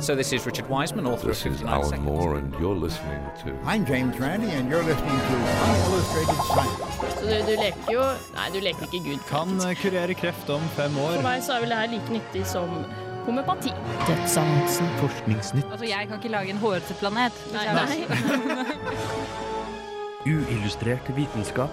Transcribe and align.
So 0.00 0.16
this 0.16 0.32
is 0.32 0.44
Richard 0.44 0.68
Wiseman, 0.68 1.06
author 1.06 1.28
This 1.28 1.46
of 1.46 1.52
is 1.52 1.60
59 1.60 1.72
Alan 1.72 1.88
Seconds. 1.88 2.04
Moore, 2.04 2.36
and 2.38 2.52
you're 2.58 2.74
listening 2.74 3.22
to 3.44 3.56
I'm 3.64 3.86
James 3.86 4.18
Randi, 4.18 4.50
and 4.50 4.68
you're 4.68 4.82
listening 4.82 5.20
to 5.20 5.34
Unillustrated 5.68 6.34
Science. 6.34 6.80
Så 7.20 7.26
du, 7.26 7.46
du 7.46 7.60
leker 7.60 7.92
jo 7.92 8.02
Nei, 8.34 8.48
du 8.50 8.58
leker 8.64 8.82
ikke 8.88 9.00
Gud. 9.04 9.20
Kan 9.28 9.54
eh, 9.60 9.76
kurere 9.78 10.14
kreft 10.18 10.50
om 10.50 10.66
fem 10.74 10.98
år. 10.98 11.12
For 11.20 11.22
meg 11.28 11.44
så 11.46 11.52
er 11.52 11.62
vel 11.62 11.70
det 11.70 11.78
her 11.78 11.92
like 11.92 12.10
nyttig 12.16 12.42
som 12.46 12.72
homøopati. 13.28 13.70
Altså, 14.10 15.84
jeg 15.86 16.08
kan 16.08 16.18
ikke 16.18 16.32
lage 16.34 16.50
en 16.50 16.58
hårete 16.58 16.94
planet. 16.98 17.32
Nei, 17.54 17.66
nei. 17.78 18.02
Uillustrert 20.34 21.14
vitenskap. 21.14 21.70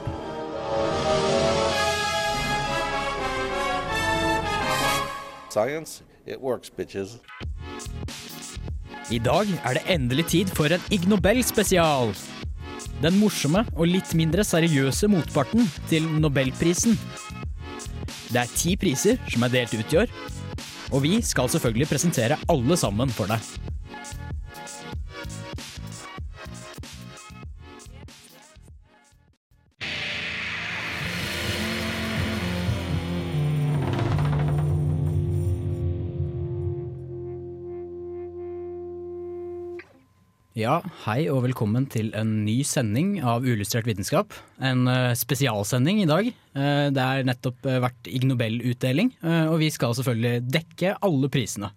Science, 5.49 6.03
works. 6.39 6.71
I 9.07 9.19
dag 9.23 9.47
er 9.63 9.77
det 9.77 9.85
endelig 9.87 10.25
tid 10.33 10.51
for 10.51 10.67
en 10.67 10.83
Ig 10.91 11.07
Nobel-spesial. 11.07 12.11
Den 13.01 13.19
morsomme 13.21 13.63
og 13.77 13.87
litt 13.87 14.11
mindre 14.17 14.43
seriøse 14.43 15.07
motparten 15.11 15.63
til 15.87 16.07
Nobelprisen. 16.19 16.97
Det 18.27 18.41
er 18.41 18.51
ti 18.57 18.75
priser 18.79 19.21
som 19.31 19.45
er 19.47 19.53
delt 19.53 19.77
ut 19.77 19.93
i 19.93 20.01
år, 20.03 20.11
og 20.91 21.03
vi 21.05 21.21
skal 21.23 21.47
selvfølgelig 21.51 21.87
presentere 21.93 22.39
alle 22.51 22.77
sammen 22.79 23.11
for 23.13 23.31
deg. 23.31 23.66
Ja, 40.57 40.79
hei 41.03 41.27
og 41.29 41.43
velkommen 41.43 41.83
til 41.93 42.07
en 42.17 42.31
ny 42.41 42.63
sending 42.65 43.19
av 43.21 43.43
Uillustrert 43.45 43.85
vitenskap. 43.85 44.33
En 44.57 44.87
eh, 44.89 45.11
spesialsending 45.13 45.99
i 46.01 46.07
dag. 46.09 46.31
Eh, 46.33 46.87
det 46.89 47.03
er 47.03 47.27
nettopp 47.29 47.67
eh, 47.69 47.77
vært 47.83 48.09
Ig 48.09 48.25
Nobel-utdeling, 48.25 49.11
eh, 49.21 49.43
og 49.51 49.59
vi 49.61 49.67
skal 49.69 49.93
selvfølgelig 49.93 50.47
dekke 50.55 50.95
alle 51.05 51.29
prisene. 51.29 51.69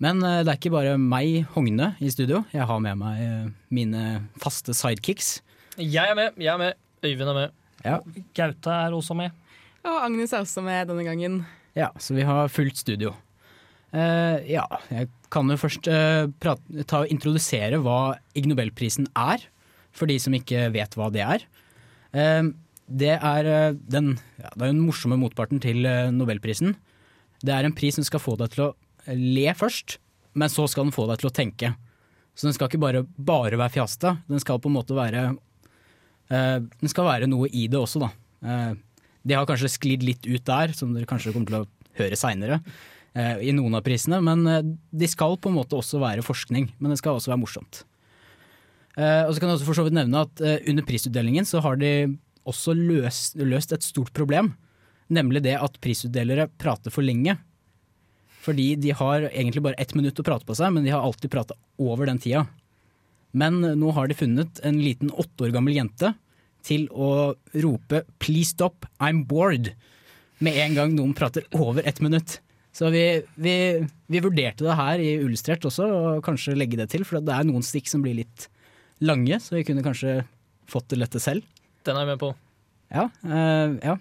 Men 0.00 0.24
det 0.24 0.48
er 0.48 0.56
ikke 0.56 0.72
bare 0.72 0.94
meg, 0.96 1.42
Hogne, 1.52 1.90
i 2.00 2.08
studio. 2.12 2.46
Jeg 2.56 2.64
har 2.68 2.80
med 2.80 2.96
meg 3.00 3.52
mine 3.68 4.06
faste 4.40 4.72
sidekicks. 4.76 5.42
Jeg 5.76 6.14
er 6.14 6.16
med, 6.16 6.40
jeg 6.40 6.54
er 6.54 6.62
med. 6.64 6.80
Øyvind 7.04 7.34
er 7.34 7.38
med. 7.42 7.60
Ja. 7.84 8.00
Gaute 8.36 8.80
er 8.88 8.96
også 8.96 9.16
med. 9.20 9.36
Og 9.84 10.00
Agnes 10.00 10.32
er 10.32 10.48
også 10.48 10.64
med 10.64 10.88
denne 10.88 11.04
gangen. 11.04 11.42
Ja, 11.76 11.92
så 12.00 12.16
vi 12.16 12.24
har 12.24 12.48
fullt 12.48 12.80
studio. 12.80 13.12
Eh, 13.96 14.46
ja, 14.52 14.66
jeg 14.92 15.08
kan 15.32 15.48
jo 15.48 15.56
først 15.60 15.88
uh, 15.88 16.26
prate, 16.42 16.84
ta 16.90 17.02
introdusere 17.08 17.80
hva 17.80 18.16
Ig 18.36 18.48
Nobelprisen 18.50 19.08
er, 19.16 19.46
for 19.96 20.10
de 20.10 20.18
som 20.20 20.34
ikke 20.36 20.68
vet 20.74 20.96
hva 20.98 21.08
det 21.14 21.24
er. 21.24 21.46
Uh, 22.12 22.52
det 22.86 23.16
er 23.16 23.48
eh, 23.50 23.76
den, 23.90 24.14
ja, 24.38 24.50
det 24.54 24.62
er 24.62 24.70
den 24.70 24.84
morsomme 24.84 25.18
motparten 25.18 25.60
til 25.62 25.86
eh, 25.88 26.12
Nobelprisen. 26.14 26.76
Det 27.42 27.52
er 27.52 27.66
en 27.66 27.74
pris 27.74 27.98
som 27.98 28.06
skal 28.06 28.22
få 28.22 28.36
deg 28.38 28.54
til 28.54 28.68
å 28.68 28.74
le 29.10 29.50
først, 29.58 29.98
men 30.38 30.50
så 30.52 30.66
skal 30.70 30.86
den 30.86 30.94
få 30.94 31.08
deg 31.10 31.20
til 31.20 31.30
å 31.30 31.34
tenke. 31.34 31.72
Så 32.36 32.46
den 32.46 32.54
skal 32.54 32.70
ikke 32.70 32.82
bare, 32.82 33.02
bare 33.02 33.58
være 33.58 33.74
fjasta, 33.78 34.16
den 34.30 34.42
skal 34.42 34.60
på 34.62 34.70
en 34.70 34.76
måte 34.76 34.96
være 34.96 35.28
eh, 36.30 36.58
Den 36.62 36.92
skal 36.92 37.08
være 37.08 37.30
noe 37.30 37.50
i 37.50 37.66
det 37.70 37.80
også, 37.80 38.04
da. 38.04 38.12
Eh, 38.46 38.72
det 39.26 39.34
har 39.34 39.48
kanskje 39.48 39.72
sklidd 39.72 40.06
litt 40.06 40.28
ut 40.28 40.44
der, 40.46 40.74
som 40.76 40.94
dere 40.94 41.08
kanskje 41.10 41.34
kommer 41.34 41.50
til 41.50 41.64
å 41.64 41.66
høre 41.98 42.18
seinere. 42.18 42.60
I 43.40 43.52
noen 43.56 43.74
av 43.78 43.84
prisene, 43.86 44.20
men 44.24 44.44
eh, 44.50 44.64
de 44.92 45.08
skal 45.08 45.38
på 45.40 45.48
en 45.50 45.56
måte 45.56 45.78
også 45.78 46.00
være 46.02 46.24
forskning. 46.26 46.68
Men 46.78 46.92
det 46.92 47.00
skal 47.00 47.16
også 47.16 47.32
være 47.32 47.40
morsomt. 47.40 47.82
Eh, 48.96 49.24
Og 49.24 49.34
så 49.34 49.40
kan 49.40 49.50
jeg 49.50 49.58
også 49.58 49.68
for 49.68 49.78
så 49.78 49.86
vidt 49.86 49.96
nevne 49.96 50.24
at 50.26 50.40
eh, 50.44 50.60
Under 50.68 50.84
prisutdelingen 50.86 51.48
så 51.48 51.62
har 51.64 51.80
de 51.80 51.92
også 52.46 52.76
løst, 52.76 53.38
løst 53.40 53.72
et 53.72 53.86
stort 53.86 54.12
problem. 54.16 54.52
Nemlig 55.08 55.42
det 55.46 55.56
at 55.58 55.80
prisutdelere 55.82 56.48
prater 56.60 56.92
for 56.94 57.06
lenge. 57.06 57.38
Fordi 58.44 58.74
de 58.78 58.92
har 58.94 59.26
egentlig 59.32 59.64
bare 59.64 59.78
ett 59.82 59.96
minutt 59.98 60.20
å 60.20 60.26
prate 60.26 60.46
på 60.46 60.54
seg, 60.54 60.70
men 60.74 60.84
de 60.86 60.92
har 60.94 61.02
alltid 61.02 61.32
prata 61.32 61.56
over 61.82 62.06
den 62.06 62.20
tida. 62.22 62.44
Men 63.34 63.58
nå 63.58 63.90
har 63.96 64.06
de 64.06 64.16
funnet 64.18 64.60
en 64.62 64.78
liten 64.78 65.10
åtte 65.10 65.48
år 65.48 65.56
gammel 65.56 65.74
jente 65.74 66.12
til 66.66 66.86
å 66.90 67.34
rope 67.54 68.04
'please 68.18 68.54
stop, 68.54 68.86
I'm 69.00 69.26
bored' 69.26 69.74
med 70.38 70.56
en 70.56 70.74
gang 70.74 70.94
noen 70.94 71.14
prater 71.14 71.44
over 71.52 71.82
ett 71.86 72.00
minutt. 72.00 72.40
Så 72.76 72.90
vi, 72.92 73.04
vi, 73.40 73.56
vi 74.12 74.20
vurderte 74.20 74.66
det 74.66 74.76
her 74.76 75.00
i 75.00 75.14
Ullustrert 75.22 75.64
også, 75.64 75.86
og 75.88 76.24
kanskje 76.26 76.56
legge 76.58 76.76
det 76.76 76.90
til. 76.92 77.06
For 77.08 77.24
det 77.24 77.32
er 77.32 77.46
noen 77.48 77.64
stikk 77.64 77.88
som 77.88 78.02
blir 78.04 78.18
litt 78.18 78.50
lange, 79.00 79.38
så 79.40 79.56
vi 79.56 79.64
kunne 79.64 79.84
kanskje 79.84 80.18
fått 80.68 80.90
det 80.92 81.00
lette 81.00 81.22
selv. 81.22 81.46
Den 81.86 81.96
er 81.96 82.04
jeg 82.04 82.12
med 82.14 82.20
på. 82.24 82.34
Ja, 82.92 83.08
Uh, 83.24 83.78
ja. 83.82 83.96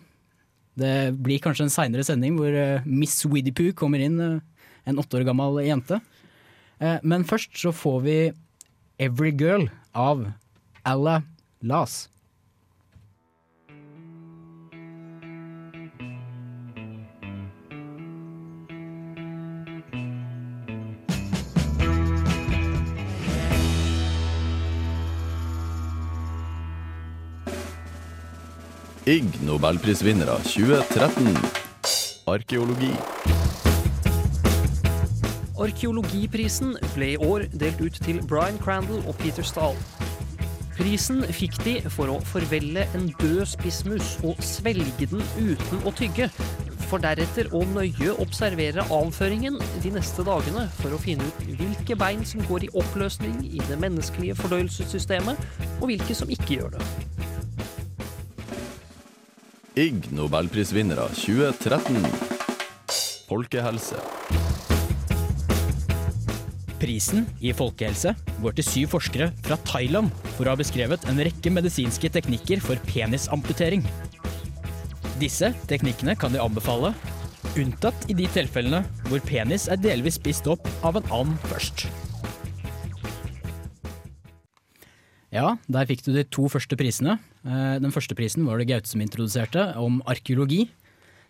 Det 0.75 1.15
blir 1.23 1.39
kanskje 1.39 1.69
en 1.69 1.71
seinere 1.71 2.03
sending 2.03 2.35
hvor 2.35 2.51
uh, 2.51 2.83
Miss 2.83 3.23
Widdipoo 3.23 3.71
kommer 3.79 4.01
inn, 4.03 4.19
uh, 4.19 4.67
en 4.85 4.99
åtte 4.99 5.17
år 5.17 5.23
gammel 5.25 5.61
jente. 5.65 6.01
Men 7.07 7.23
først 7.23 7.55
så 7.55 7.71
får 7.71 8.01
vi 8.03 8.15
Every 8.99 9.31
Girl 9.31 9.69
av 9.95 10.25
Alla 10.83 11.21
Las. 11.63 12.09
Ig 29.07 29.25
Nobelprisvinnere 29.45 30.39
2013. 30.41 31.27
Arkeologi. 32.25 32.89
Arkeologiprisen 35.61 36.71
ble 36.95 37.11
i 37.11 37.19
år 37.21 37.45
delt 37.53 37.83
ut 37.85 37.99
til 38.01 38.23
Brian 38.25 38.57
Crandall 38.57 39.03
og 39.05 39.13
Peter 39.19 39.45
Stahl. 39.45 39.77
Prisen 40.73 41.21
fikk 41.29 41.59
de 41.61 41.75
for 41.93 42.15
å 42.15 42.17
forvelle 42.25 42.87
en 42.97 43.05
død 43.19 43.43
spissmus 43.51 44.15
og 44.25 44.41
svelge 44.41 45.05
den 45.13 45.21
uten 45.37 45.85
å 45.85 45.93
tygge, 45.93 46.31
for 46.89 46.97
deretter 47.05 47.53
å 47.53 47.61
nøye 47.75 48.15
observere 48.25 48.87
avføringen 48.89 49.61
de 49.85 49.93
neste 49.99 50.25
dagene 50.25 50.65
for 50.79 50.97
å 50.97 51.03
finne 51.05 51.29
ut 51.29 51.45
hvilke 51.61 51.99
bein 52.01 52.25
som 52.25 52.41
går 52.49 52.65
i 52.65 52.73
oppløsning 52.73 53.37
i 53.51 53.61
det 53.69 53.77
menneskelige 53.85 54.41
fordøyelsessystemet, 54.41 55.45
og 55.77 55.91
hvilke 55.93 56.17
som 56.17 56.33
ikke 56.33 56.57
gjør 56.57 56.79
det. 56.79 57.14
Ig 59.75 60.05
Nobelprisvinnere 60.15 61.09
2013. 61.11 61.97
Folkehelse. 63.27 63.97
Prisen 66.79 67.25
i 67.43 67.51
folkehelse 67.51 68.13
går 68.39 68.55
til 68.55 68.67
syv 68.69 68.93
forskere 68.93 69.27
fra 69.43 69.57
Thailand 69.67 70.13
for 70.37 70.47
å 70.47 70.53
ha 70.53 70.61
beskrevet 70.61 71.03
en 71.11 71.19
rekke 71.27 71.51
medisinske 71.51 72.07
teknikker 72.15 72.63
for 72.63 72.79
penisamputering. 72.87 73.83
Disse 75.19 75.51
teknikkene 75.67 76.15
kan 76.15 76.31
de 76.31 76.39
anbefale, 76.39 76.93
unntatt 77.59 78.07
i 78.07 78.15
de 78.15 78.31
tilfellene 78.31 78.85
hvor 79.09 79.27
penis 79.27 79.67
er 79.67 79.83
delvis 79.83 80.21
spist 80.21 80.47
opp 80.47 80.71
av 80.87 81.03
en 81.03 81.15
and 81.19 81.51
først. 81.51 81.89
Ja, 85.35 85.57
der 85.67 85.87
fikk 85.89 86.05
du 86.05 86.13
de 86.15 86.23
to 86.31 86.47
første 86.51 86.77
prisene. 86.79 87.17
Eh, 87.43 87.75
Den 87.83 87.91
første 87.91 88.15
prisen 88.15 88.45
var 88.47 88.57
det 88.61 88.69
Gaute 88.69 88.87
som 88.87 89.01
introduserte, 89.03 89.75
om 89.75 90.01
arkeologi. 90.07 90.69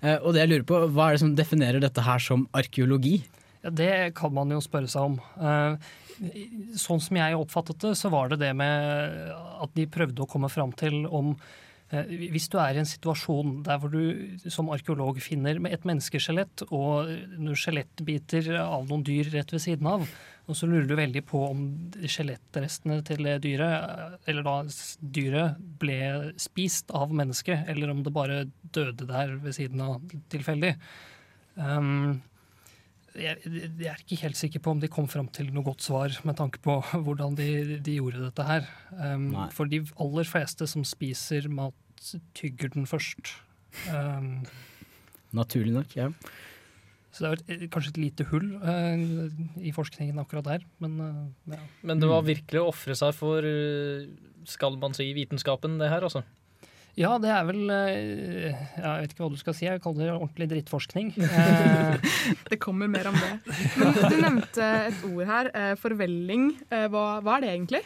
Eh, 0.02 0.20
Og 0.22 0.34
det 0.36 0.44
jeg 0.46 0.52
lurer 0.52 0.68
på, 0.70 0.82
hva 0.94 1.10
er 1.10 1.16
det 1.18 1.24
som 1.24 1.36
definerer 1.36 1.82
dette 1.82 2.02
her 2.06 2.20
som 2.22 2.48
arkeologi? 2.54 3.24
Ja, 3.64 3.72
det 3.72 4.14
kan 4.14 4.32
man 4.34 4.50
jo 4.54 4.62
spørre 4.62 4.88
seg 4.92 5.02
om. 5.02 5.20
Eh, 5.42 5.78
Sånn 6.80 7.02
som 7.04 7.18
jeg 7.18 7.36
oppfattet 7.36 7.82
det, 7.82 7.98
så 8.00 8.08
var 8.10 8.30
det 8.30 8.40
det 8.40 8.54
med 8.56 9.34
at 9.36 9.74
de 9.76 9.86
prøvde 9.86 10.24
å 10.24 10.30
komme 10.30 10.48
fram 10.50 10.72
til 10.72 11.06
om 11.08 11.36
Hvis 11.92 12.48
du 12.50 12.58
er 12.58 12.74
i 12.74 12.80
en 12.82 12.88
situasjon 12.90 13.64
der 13.64 13.78
hvor 13.78 13.92
du 13.92 14.40
som 14.50 14.72
arkeolog 14.74 15.20
finner 15.22 15.60
et 15.70 15.84
menneskeskjelett 15.86 16.64
og 16.72 17.12
noen 17.38 17.56
skjelettbiter 17.56 18.48
av 18.58 18.88
noen 18.90 19.04
dyr 19.06 19.30
rett 19.32 19.52
ved 19.54 19.62
siden 19.62 19.86
av, 19.88 20.08
og 20.46 20.58
så 20.58 20.68
lurer 20.70 20.86
du 20.86 20.94
veldig 20.98 21.24
på 21.26 21.42
om 21.48 21.64
skjelettrestene 22.06 23.00
til 23.08 23.26
dyret, 23.42 24.20
eller 24.30 24.46
da 24.46 24.56
dyret, 25.02 25.58
ble 25.82 25.98
spist 26.42 26.94
av 26.96 27.14
mennesket, 27.16 27.66
eller 27.72 27.94
om 27.94 28.04
det 28.06 28.14
bare 28.14 28.44
døde 28.76 29.08
der 29.10 29.36
ved 29.42 29.58
siden 29.58 29.82
av 29.82 30.04
tilfeldig. 30.34 30.76
Um, 31.58 32.22
jeg, 33.16 33.40
jeg 33.48 33.90
er 33.90 34.02
ikke 34.04 34.20
helt 34.22 34.38
sikker 34.38 34.62
på 34.62 34.76
om 34.76 34.82
de 34.84 34.92
kom 34.92 35.08
fram 35.10 35.32
til 35.34 35.50
noe 35.56 35.66
godt 35.66 35.86
svar 35.86 36.14
med 36.28 36.38
tanke 36.38 36.62
på 36.64 36.78
hvordan 37.08 37.38
de, 37.40 37.80
de 37.80 37.98
gjorde 37.98 38.28
dette 38.28 38.46
her. 38.46 38.70
Um, 39.00 39.32
for 39.56 39.72
de 39.72 39.82
aller 40.04 40.30
fleste 40.30 40.68
som 40.70 40.86
spiser 40.86 41.50
mat, 41.50 42.14
tygger 42.38 42.76
den 42.76 42.86
først. 42.90 43.34
Um, 43.90 44.44
Naturlig 45.36 45.74
nok, 45.74 45.96
ja. 45.98 46.12
Så 47.16 47.24
det 47.24 47.56
er 47.56 47.68
kanskje 47.72 47.94
et 47.94 48.00
lite 48.02 48.26
hull 48.28 48.50
uh, 48.60 49.30
i 49.64 49.72
forskningen 49.72 50.18
akkurat 50.20 50.44
der. 50.50 50.66
Men, 50.84 50.98
uh, 51.00 51.54
ja. 51.56 51.62
Men 51.88 52.02
det 52.04 52.10
var 52.12 52.26
virkelig 52.28 52.60
å 52.60 52.70
ofre 52.74 52.96
seg 53.00 53.14
for, 53.16 53.46
eh, 53.48 54.10
skal 54.52 54.76
man 54.82 54.94
si, 54.98 55.08
vitenskapen, 55.16 55.78
det 55.80 55.88
her, 55.94 56.04
altså? 56.04 56.26
Ja, 56.96 57.14
det 57.20 57.28
er 57.28 57.42
vel 57.44 57.64
eh, 57.76 58.54
Jeg 58.78 59.02
vet 59.02 59.12
ikke 59.16 59.26
hva 59.26 59.32
du 59.34 59.40
skal 59.40 59.56
si, 59.58 59.66
jeg 59.68 59.82
kaller 59.84 60.06
det 60.08 60.14
ordentlig 60.16 60.46
drittforskning. 60.54 61.10
Eh, 61.26 61.98
Det 62.52 62.60
kommer 62.64 62.88
mer 62.92 63.10
om 63.12 63.18
det. 63.20 63.34
Men 63.80 63.96
du 63.96 64.16
nevnte 64.22 64.70
et 64.92 65.02
ord 65.10 65.26
her, 65.28 65.50
eh, 65.56 65.74
forvelling. 65.80 66.50
Eh, 66.70 66.86
Hva, 66.94 67.04
hva 67.26 67.36
er 67.40 67.44
det 67.48 67.52
egentlig? 67.56 67.82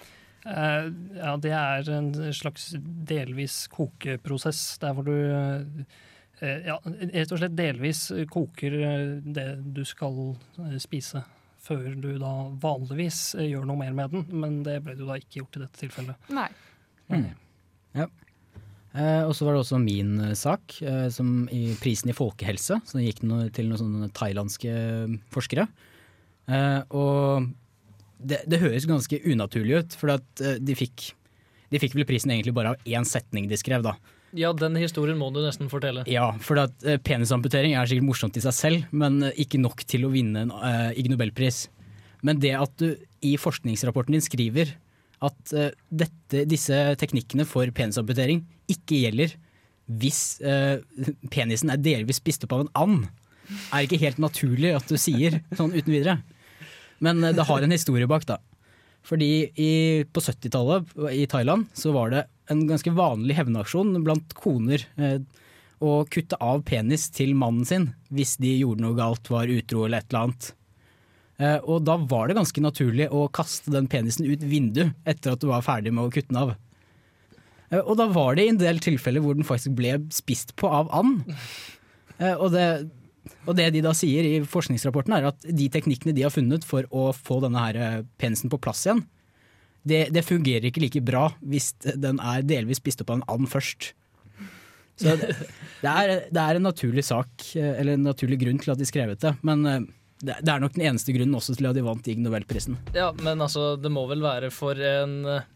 eh, 0.50 0.90
ja, 1.18 1.34
det 1.42 1.52
er 1.58 1.90
en 1.98 2.12
slags 2.34 2.70
delvis 3.10 3.64
kokeprosess, 3.74 4.62
der 4.81 4.94
hvor 4.98 5.06
du 5.10 5.16
eh, 5.18 5.84
ja, 6.41 6.77
rett 6.86 7.33
og 7.33 7.41
slett 7.41 7.57
delvis 7.57 8.06
koker 8.31 8.77
eh, 8.80 9.09
det 9.24 9.50
du 9.75 9.83
skal 9.88 10.33
eh, 10.62 10.77
spise. 10.81 11.25
Før 11.59 11.91
du 12.00 12.13
da 12.21 12.33
vanligvis 12.63 13.36
eh, 13.36 13.50
gjør 13.51 13.68
noe 13.68 13.81
mer 13.81 13.94
med 13.97 14.15
den, 14.15 14.25
men 14.41 14.62
det 14.65 14.80
ble 14.86 14.95
det 14.97 15.07
da 15.09 15.19
ikke 15.19 15.41
gjort 15.41 15.59
i 15.59 15.63
dette 15.65 15.83
tilfellet. 15.83 16.31
Nei. 16.33 16.47
Ja. 17.97 18.07
Eh, 18.89 19.21
og 19.21 19.36
så 19.38 19.45
var 19.45 19.53
det 19.53 19.62
også 19.62 19.81
min 19.83 20.15
eh, 20.24 20.36
sak, 20.38 20.80
eh, 20.81 21.07
som 21.13 21.44
i 21.53 21.75
prisen 21.81 22.09
i 22.09 22.18
folkehelse. 22.18 22.80
Så 22.85 22.97
det 22.97 23.09
gikk 23.09 23.24
noe, 23.27 23.50
til 23.53 23.69
noen 23.69 23.81
sånne 23.83 24.12
thailandske 24.18 24.74
forskere. 25.33 25.68
Eh, 26.50 26.80
og 26.97 27.51
det, 28.18 28.42
det 28.50 28.62
høres 28.63 28.88
ganske 28.89 29.21
unaturlig 29.30 29.83
ut, 29.83 29.97
for 30.00 30.15
at, 30.15 30.25
eh, 30.42 30.57
de, 30.63 30.77
fikk, 30.77 31.12
de 31.69 31.81
fikk 31.81 32.00
vel 32.00 32.07
prisen 32.09 32.33
egentlig 32.33 32.56
bare 32.57 32.74
av 32.74 32.89
én 32.89 33.06
setning 33.07 33.51
de 33.51 33.59
skrev, 33.59 33.85
da. 33.85 33.97
Ja, 34.38 34.52
den 34.54 34.78
historien 34.78 35.18
må 35.18 35.30
du 35.34 35.40
nesten 35.42 35.70
fortelle. 35.72 36.04
Ja, 36.10 36.30
for 36.44 36.62
at 36.62 36.76
uh, 36.86 36.98
penisamputering 37.02 37.76
er 37.78 37.90
sikkert 37.90 38.08
morsomt 38.10 38.38
i 38.38 38.44
seg 38.44 38.56
selv, 38.56 38.88
men 38.94 39.22
uh, 39.26 39.34
ikke 39.42 39.62
nok 39.62 39.84
til 39.90 40.06
å 40.06 40.12
vinne 40.14 40.46
en 40.46 40.54
uh, 40.54 40.90
Ig 40.94 41.10
Nobelpris. 41.12 41.68
Men 42.26 42.42
det 42.42 42.54
at 42.60 42.74
du 42.81 42.94
i 43.26 43.36
forskningsrapporten 43.40 44.16
din 44.16 44.26
skriver 44.26 44.76
at 45.26 45.54
uh, 45.56 45.70
dette, 45.90 46.46
disse 46.50 46.78
teknikkene 47.02 47.48
for 47.50 47.70
penisamputering 47.76 48.44
ikke 48.70 49.04
gjelder 49.06 49.38
hvis 49.90 50.38
penisen 51.34 51.72
er 51.74 51.80
delvis 51.81 52.20
spist 52.20 52.44
opp 52.46 52.52
av 52.54 52.60
en 52.62 52.68
and, 52.78 53.08
er 53.74 53.88
ikke 53.88 53.98
helt 54.04 54.20
naturlig 54.22 54.76
at 54.78 54.86
du 54.86 55.00
sier 55.02 55.40
sånn 55.58 55.74
uten 55.74 55.90
videre. 55.90 56.20
Men 57.02 57.26
det 57.34 57.48
har 57.50 57.66
en 57.66 57.74
historie 57.74 58.06
bak, 58.06 58.28
da. 58.30 58.38
Fordi 59.10 59.31
i, 59.58 59.72
på 60.06 60.22
70-tallet 60.22 60.94
i 61.10 61.26
Thailand 61.31 61.66
så 61.74 61.90
var 61.96 62.14
det 62.14 62.22
en 62.50 62.66
ganske 62.69 62.92
vanlig 62.96 63.38
hevnaksjon 63.38 63.94
blant 64.06 64.34
koner 64.38 64.84
eh, 64.98 65.19
å 65.80 65.92
kutte 66.12 66.38
av 66.44 66.63
penis 66.68 67.07
til 67.16 67.36
mannen 67.38 67.68
sin 67.68 67.90
hvis 68.13 68.38
de 68.42 68.57
gjorde 68.57 68.84
noe 68.84 68.98
galt, 68.98 69.30
var 69.31 69.51
utro 69.51 69.86
eller 69.86 70.01
et 70.01 70.10
eller 70.10 70.25
annet. 70.25 70.50
Eh, 71.40 71.60
og 71.62 71.86
da 71.88 71.96
var 72.01 72.28
det 72.28 72.40
ganske 72.40 72.63
naturlig 72.63 73.10
å 73.16 73.28
kaste 73.31 73.72
den 73.74 73.88
penisen 73.92 74.28
ut 74.28 74.44
vinduet 74.44 74.98
etter 75.07 75.36
at 75.36 75.44
du 75.44 75.50
var 75.51 75.66
ferdig 75.66 75.94
med 75.96 76.07
å 76.07 76.13
kutte 76.13 76.34
den 76.34 76.42
av. 76.42 76.56
Eh, 77.69 77.81
og 77.84 77.96
da 78.01 78.10
var 78.12 78.36
det 78.36 78.48
i 78.48 78.54
en 78.54 78.62
del 78.62 78.81
tilfeller 78.84 79.24
hvor 79.24 79.38
den 79.38 79.48
faktisk 79.48 79.78
ble 79.78 80.00
spist 80.16 80.56
på 80.60 80.72
av 80.81 80.90
and. 80.95 81.22
Og 82.19 82.50
det, 82.52 82.66
og 83.45 83.54
det 83.56 83.69
de 83.72 83.80
da 83.86 83.94
sier 83.95 84.25
i 84.28 84.42
forskningsrapporten 84.44 85.13
er 85.16 85.30
at 85.30 85.45
de 85.45 85.69
teknikkene 85.72 86.12
de 86.18 86.25
har 86.25 86.34
funnet 86.36 86.66
for 86.68 86.84
å 86.92 87.13
få 87.16 87.38
denne 87.45 87.62
her 87.63 88.02
penisen 88.19 88.52
på 88.52 88.60
plass 88.60 88.81
igjen, 88.84 89.06
det, 89.88 90.10
det 90.16 90.26
fungerer 90.28 90.70
ikke 90.70 90.84
like 90.84 91.02
bra 91.06 91.30
hvis 91.40 91.72
den 91.80 92.20
er 92.20 92.44
delvis 92.46 92.81
spist 92.81 93.04
opp 93.04 93.14
av 93.14 93.20
en 93.20 93.28
and 93.31 93.50
først. 93.52 93.94
Så 95.00 95.16
det, 95.16 95.31
det, 95.80 95.92
er, 95.92 96.26
det 96.28 96.42
er 96.44 96.60
en 96.60 96.68
naturlig 96.68 97.06
sak, 97.08 97.31
eh, 97.56 97.78
eller 97.80 97.96
en 97.96 98.10
naturlig 98.10 98.42
grunn 98.42 98.60
til 98.60 98.74
at 98.74 98.81
de 98.81 98.88
skrev 98.88 99.14
det, 99.16 99.31
men 99.48 99.64
eh, 99.66 99.86
det, 100.20 100.42
det 100.44 100.52
er 100.52 100.60
nok 100.60 100.76
den 100.76 100.90
eneste 100.90 101.16
grunnen 101.16 101.38
også 101.40 101.56
til 101.56 101.70
at 101.70 101.78
de 101.78 101.86
vant 101.86 102.10
Ig 102.12 102.20
Nobelprisen. 102.20 102.76
Ja, 102.98 103.14
men 103.24 103.40
altså, 103.40 103.78
det 103.80 103.92
må 103.96 104.04
vel 104.10 104.26
være 104.26 104.52
for 104.52 104.76
en 104.76 105.22
eh, 105.24 105.48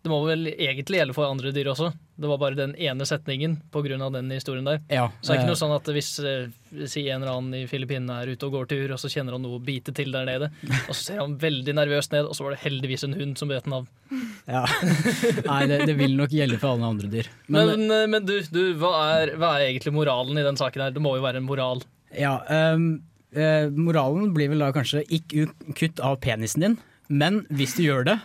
Det 0.00 0.08
må 0.08 0.22
vel 0.24 0.46
egentlig 0.54 0.96
gjelde 0.96 1.12
for 1.12 1.28
andre 1.28 1.50
dyr 1.52 1.68
også. 1.74 1.90
Det 2.20 2.28
var 2.28 2.38
bare 2.40 2.56
den 2.56 2.70
ene 2.80 3.04
setningen 3.04 3.58
av 3.72 4.12
den 4.14 4.30
historien 4.32 4.64
der. 4.64 4.78
Ja, 4.88 5.10
Så 5.20 5.32
det 5.32 5.34
er 5.34 5.40
ikke 5.40 5.44
eh, 5.44 5.50
noe 5.50 5.60
sånn 5.60 5.74
at 5.74 5.90
hvis 5.92 6.08
eh, 6.24 6.86
si 6.88 7.02
en 7.08 7.20
eller 7.20 7.34
annen 7.34 7.58
i 7.58 7.68
Filippinene 7.68 8.16
er 8.22 8.32
ute 8.32 8.48
og 8.48 8.54
går 8.56 8.70
tur, 8.70 8.94
og 8.96 9.00
så 9.00 9.10
kjenner 9.12 9.36
han 9.36 9.44
noe 9.44 9.60
bite 9.60 9.92
til 9.96 10.12
der 10.12 10.24
nede, 10.28 10.48
og 10.88 10.94
så 10.94 10.98
ser 11.02 11.20
han 11.20 11.36
veldig 11.40 11.74
nervøst 11.76 12.16
ned, 12.16 12.30
og 12.30 12.36
så 12.36 12.46
var 12.46 12.56
det 12.56 12.62
heldigvis 12.64 13.04
en 13.08 13.18
hund 13.18 13.36
som 13.40 13.52
bet 13.52 13.68
den 13.68 13.76
av. 13.76 13.90
Ja. 14.48 14.64
Nei, 15.50 15.60
det, 15.68 15.82
det 15.90 15.98
vil 16.00 16.16
nok 16.16 16.32
gjelde 16.32 16.60
for 16.62 16.78
alle 16.78 16.92
andre 16.94 17.12
dyr. 17.12 17.28
Men, 17.52 17.74
Men, 17.74 17.86
eh, 17.98 18.08
men 18.16 18.28
du, 18.28 18.34
du 18.48 18.62
hva, 18.80 18.94
er, 19.18 19.36
hva 19.36 19.54
er 19.58 19.68
egentlig 19.68 19.92
moralen 19.96 20.40
i 20.40 20.48
den 20.48 20.60
saken 20.60 20.86
her? 20.86 20.96
Det 20.96 21.04
må 21.04 21.18
jo 21.18 21.26
være 21.28 21.44
en 21.44 21.48
moral. 21.48 21.84
ja, 22.16 22.38
um, 22.72 22.90
uh, 23.36 23.68
moralen 23.76 24.32
blir 24.36 24.48
vel 24.54 24.64
da 24.64 24.72
kanskje 24.76 25.04
ikke 25.12 25.50
kutt 25.76 26.00
av 26.00 26.22
penisen 26.24 26.64
din, 26.64 26.80
men 27.12 27.44
hvis 27.52 27.76
du 27.76 27.84
gjør 27.84 28.08
det, 28.08 28.20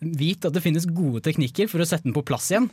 vit 0.00 0.44
at 0.48 0.54
det 0.56 0.62
finnes 0.64 0.86
gode 0.88 1.22
teknikker 1.26 1.68
for 1.70 1.82
å 1.82 1.86
sette 1.88 2.06
den 2.08 2.16
på 2.16 2.24
plass 2.26 2.50
igjen. 2.52 2.68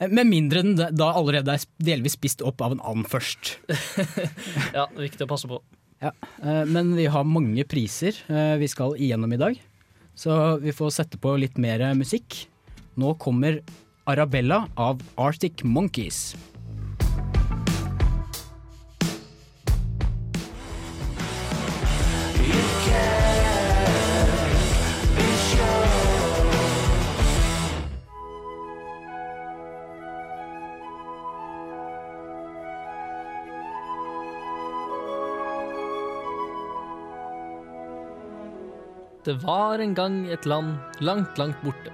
Eh, 0.00 0.08
Med 0.08 0.26
mindre 0.30 0.62
den 0.62 0.76
da- 0.76 1.12
allerede 1.16 1.54
er 1.56 1.64
delvis 1.82 2.14
spist 2.18 2.42
opp 2.46 2.60
av 2.62 2.72
en 2.76 2.80
and 2.86 3.06
først. 3.10 3.56
Ja, 4.76 4.86
viktig 4.96 5.24
å 5.26 5.30
passe 5.30 5.48
på. 5.50 5.60
Ja, 6.02 6.12
eh, 6.42 6.64
men 6.70 6.92
vi 6.94 7.06
har 7.10 7.24
mange 7.26 7.64
priser 7.66 8.14
eh, 8.30 8.54
vi 8.60 8.68
skal 8.70 8.94
igjennom 8.96 9.32
i 9.34 9.40
dag, 9.40 9.58
så 10.14 10.58
vi 10.62 10.70
får 10.74 10.92
sette 10.94 11.18
på 11.18 11.32
litt 11.38 11.58
mer 11.58 11.82
musikk. 11.98 12.44
Nå 12.98 13.14
kommer 13.18 13.60
Arabella 14.08 14.64
av 14.78 15.02
Arctic 15.18 15.64
Monkeys. 15.66 16.34
Det 39.28 39.34
var 39.42 39.78
en 39.78 39.94
gang 39.94 40.22
et 40.32 40.46
land 40.48 40.78
langt, 41.04 41.36
langt 41.38 41.58
borte. 41.60 41.90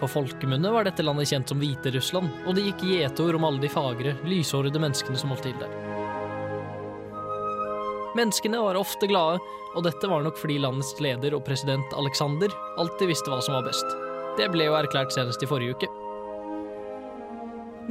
På 0.00 0.08
folkemunne 0.10 0.72
var 0.74 0.82
dette 0.88 1.04
landet 1.06 1.28
kjent 1.30 1.52
som 1.52 1.60
Hviterussland, 1.62 2.32
og 2.42 2.56
det 2.56 2.64
gikk 2.64 2.82
gjetord 2.88 3.38
om 3.38 3.46
alle 3.46 3.62
de 3.62 3.70
fagre, 3.70 4.16
lyshårede 4.26 4.82
menneskene 4.82 5.20
som 5.20 5.30
holdt 5.30 5.46
til 5.46 5.54
der. 5.60 5.70
Menneskene 8.18 8.64
var 8.64 8.80
ofte 8.80 9.06
glade, 9.06 9.38
og 9.76 9.86
dette 9.86 10.10
var 10.10 10.26
nok 10.26 10.40
fordi 10.42 10.58
landets 10.58 10.90
leder 10.98 11.38
og 11.38 11.44
president 11.46 11.94
Alexander 11.94 12.50
alltid 12.82 13.12
visste 13.12 13.30
hva 13.30 13.38
som 13.44 13.54
var 13.54 13.68
best. 13.68 13.86
Det 14.40 14.50
ble 14.50 14.66
jo 14.66 14.74
erklært 14.74 15.14
senest 15.14 15.46
i 15.46 15.50
forrige 15.50 15.78
uke. 15.78 15.92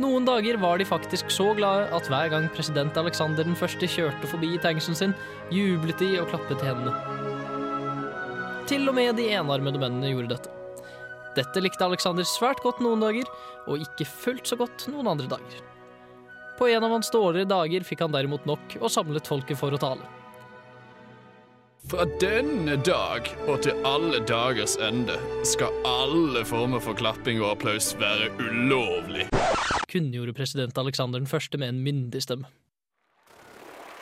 Noen 0.04 0.28
dager 0.28 0.60
var 0.60 0.84
de 0.84 0.86
faktisk 0.86 1.32
så 1.32 1.54
glade 1.56 1.88
at 1.96 2.12
hver 2.12 2.28
gang 2.36 2.52
president 2.52 3.00
Alexander 3.00 3.48
den 3.48 3.56
første 3.56 3.88
kjørte 3.88 4.28
forbi 4.36 4.58
tanksen 4.68 5.00
sin, 5.00 5.16
jublet 5.48 6.04
de 6.04 6.18
og 6.20 6.28
klappet 6.36 6.68
hendene. 6.68 7.37
Til 8.68 8.84
og 8.92 8.98
med 8.98 9.16
de 9.16 9.30
enarmede 9.32 9.80
mennene 9.80 10.12
gjorde 10.12 10.36
dette. 10.36 10.52
Dette 11.38 11.62
likte 11.62 11.86
Alexander 11.86 12.26
svært 12.28 12.60
godt 12.66 12.82
noen 12.84 13.04
dager, 13.04 13.30
og 13.70 13.80
ikke 13.84 14.08
fullt 14.10 14.50
så 14.50 14.58
godt 14.60 14.88
noen 14.92 15.08
andre 15.14 15.30
dager. 15.32 15.64
På 16.58 16.68
en 16.68 16.84
av 16.84 16.92
hans 16.92 17.12
dårligere 17.14 17.48
dager 17.48 17.86
fikk 17.86 18.02
han 18.04 18.16
derimot 18.16 18.48
nok 18.50 18.76
og 18.82 18.92
samlet 18.92 19.30
folket 19.30 19.60
for 19.60 19.72
å 19.72 19.80
tale. 19.80 20.04
Fra 21.88 22.04
denne 22.20 22.76
dag 22.84 23.30
og 23.48 23.62
til 23.64 23.86
alle 23.88 24.20
dagers 24.28 24.76
ende 24.84 25.16
skal 25.48 25.72
alle 25.88 26.42
former 26.50 26.84
for 26.84 26.98
klapping 26.98 27.40
og 27.40 27.54
applaus 27.54 27.94
være 28.02 28.34
ulovlig. 28.42 29.30
Kunngjorde 29.88 30.36
president 30.36 30.82
Alexander 30.82 31.22
den 31.22 31.30
første 31.32 31.62
med 31.62 31.72
en 31.72 31.84
myndig 31.86 32.26
stemme. 32.26 32.52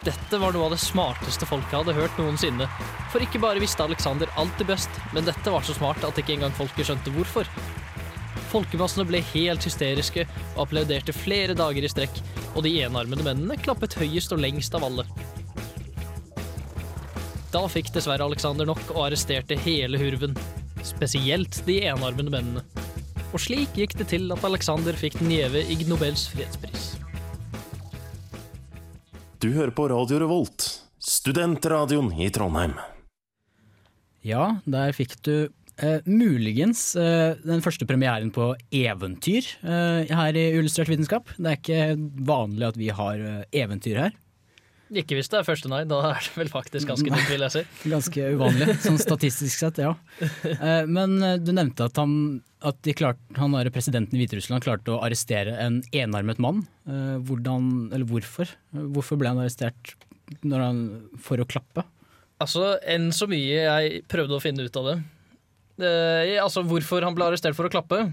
Dette 0.03 0.37
var 0.37 0.53
noe 0.53 0.67
av 0.67 0.73
det 0.75 0.81
smarteste 0.83 1.47
folket 1.47 1.77
hadde 1.77 1.95
hørt 1.97 2.17
noensinne. 2.19 2.67
For 3.13 3.23
ikke 3.23 3.39
bare 3.41 3.61
visste 3.63 3.85
Alexander 3.85 4.29
alltid 4.35 4.67
best, 4.69 4.99
men 5.15 5.25
dette 5.27 5.53
var 5.53 5.63
så 5.65 5.75
smart 5.77 6.03
at 6.03 6.19
ikke 6.19 6.35
engang 6.35 6.53
folket 6.57 6.89
skjønte 6.89 7.13
hvorfor. 7.15 7.49
Folkemassene 8.51 9.07
ble 9.07 9.21
helt 9.31 9.65
hysteriske 9.65 10.27
og 10.55 10.65
applauderte 10.67 11.15
flere 11.15 11.55
dager 11.57 11.87
i 11.87 11.91
strekk, 11.91 12.19
og 12.55 12.63
de 12.67 12.75
enarmede 12.85 13.25
mennene 13.25 13.57
klappet 13.59 13.97
høyest 13.99 14.35
og 14.35 14.43
lengst 14.43 14.75
av 14.77 14.85
alle. 14.87 15.07
Da 17.55 17.63
fikk 17.71 17.93
dessverre 17.95 18.25
Alexander 18.27 18.67
nok 18.67 18.83
og 18.91 19.05
arresterte 19.05 19.55
hele 19.63 19.99
hurven. 20.01 20.35
Spesielt 20.83 21.61
de 21.67 21.79
enarmede 21.87 22.33
mennene. 22.33 22.65
Og 23.31 23.39
slik 23.41 23.79
gikk 23.79 23.95
det 23.99 24.09
til 24.11 24.27
at 24.35 24.43
Alexander 24.47 24.95
fikk 24.99 25.17
den 25.21 25.31
gjeve 25.33 25.63
Ig 25.71 25.87
Nobels 25.87 26.27
fredspris. 26.35 26.94
Du 29.45 29.51
hører 29.53 29.69
på 29.77 29.83
Radio 29.91 30.17
Revolt, 30.23 30.63
studentradioen 30.97 32.07
i 32.17 32.31
Trondheim. 32.33 32.71
Ja, 34.25 34.55
der 34.65 34.95
fikk 34.97 35.11
du 35.27 35.33
eh, 35.45 36.07
muligens 36.09 36.95
eh, 36.97 37.37
den 37.45 37.61
første 37.61 37.85
premieren 37.85 38.31
på 38.33 38.47
eventyr 38.73 39.45
eh, 39.61 40.09
her 40.09 40.39
i 40.41 40.47
Illustrert 40.55 40.89
vitenskap. 40.89 41.29
Det 41.37 41.51
er 41.51 41.59
ikke 41.59 42.25
vanlig 42.25 42.71
at 42.71 42.79
vi 42.81 42.89
har 42.89 43.21
eh, 43.21 43.43
eventyr 43.61 44.01
her. 44.07 44.17
Ikke 44.93 45.17
hvis 45.17 45.29
det 45.31 45.39
er 45.39 45.45
første 45.47 45.69
nei, 45.71 45.79
da 45.89 45.97
er 46.11 46.19
det 46.21 46.35
vel 46.37 46.49
faktisk 46.51 46.89
ganske 46.91 47.09
nytt, 47.09 47.29
vil 47.31 47.41
jeg 47.47 47.53
si. 47.55 47.61
Ganske 47.95 48.27
uvanlig, 48.35 48.75
sånn 48.83 48.99
statistisk 49.01 49.57
sett, 49.57 49.79
ja. 49.81 49.95
Eh, 50.21 50.85
Men 50.85 51.15
eh, 51.25 51.39
du 51.41 51.49
nevnte 51.55 51.87
at, 51.89 51.97
han, 51.97 52.43
at 52.61 52.77
de 52.85 52.93
klart, 52.97 53.21
han 53.39 53.57
presidenten 53.73 54.13
i 54.17 54.21
Hviterussland 54.21 54.65
klarte 54.65 54.93
å 54.93 54.99
arrestere 55.05 55.55
en 55.63 55.79
enarmet 55.89 56.41
mann. 56.43 56.61
Eh, 56.85 57.17
Hvordan, 57.25 57.89
eller 57.95 58.05
hvorfor? 58.09 58.53
Hvorfor 58.93 59.17
ble 59.21 59.33
han 59.33 59.41
arrestert 59.41 59.95
når 60.45 60.67
han, 60.67 60.85
for 61.21 61.41
å 61.41 61.49
klappe? 61.49 61.85
Altså, 62.43 62.75
enn 62.85 63.09
så 63.15 63.25
mye 63.31 63.65
jeg 63.65 64.05
prøvde 64.11 64.37
å 64.37 64.43
finne 64.43 64.67
ut 64.67 64.81
av 64.81 64.91
det. 64.91 64.95
Altså, 66.39 66.61
hvorfor 66.67 67.03
han 67.03 67.15
ble 67.17 67.25
arrestert 67.29 67.57
for 67.57 67.67
å 67.67 67.71
klappe, 67.73 68.05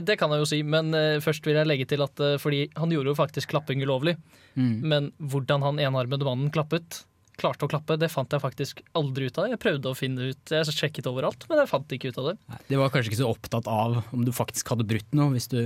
det 0.00 0.16
kan 0.20 0.32
jeg 0.32 0.42
jo 0.42 0.48
si, 0.48 0.62
men 0.64 0.94
eh, 0.96 1.18
først 1.24 1.44
vil 1.46 1.58
jeg 1.58 1.68
legge 1.68 1.88
til 1.90 2.00
at 2.04 2.22
eh, 2.24 2.38
fordi 2.40 2.64
han 2.78 2.92
gjorde 2.92 3.12
jo 3.12 3.18
faktisk 3.18 3.52
klapping 3.52 3.82
ulovlig. 3.84 4.16
Mm. 4.56 4.72
Men 4.88 5.10
hvordan 5.20 5.64
han 5.66 5.82
enarmede 5.82 6.26
mannen 6.26 6.48
klappet, 6.54 7.02
klarte 7.38 7.68
å 7.68 7.70
klappe, 7.70 7.98
det 8.00 8.10
fant 8.10 8.32
jeg 8.32 8.42
faktisk 8.42 8.80
aldri 8.98 9.28
ut 9.28 9.38
av. 9.38 9.50
Jeg 9.52 9.60
prøvde 9.62 9.92
å 9.92 9.98
finne 9.98 10.32
ut, 10.32 10.54
jeg 10.54 10.74
sjekket 10.74 11.06
overalt, 11.10 11.46
men 11.50 11.62
jeg 11.62 11.70
fant 11.70 11.94
ikke 11.94 12.10
ut 12.10 12.18
av 12.22 12.32
det. 12.32 12.34
De 12.70 12.80
var 12.80 12.90
kanskje 12.94 13.12
ikke 13.12 13.20
så 13.20 13.30
opptatt 13.30 13.70
av 13.70 14.00
om 14.10 14.24
du 14.26 14.32
faktisk 14.34 14.74
hadde 14.74 14.88
brutt 14.88 15.14
noe. 15.14 15.36
Hvis 15.36 15.50
du, 15.52 15.60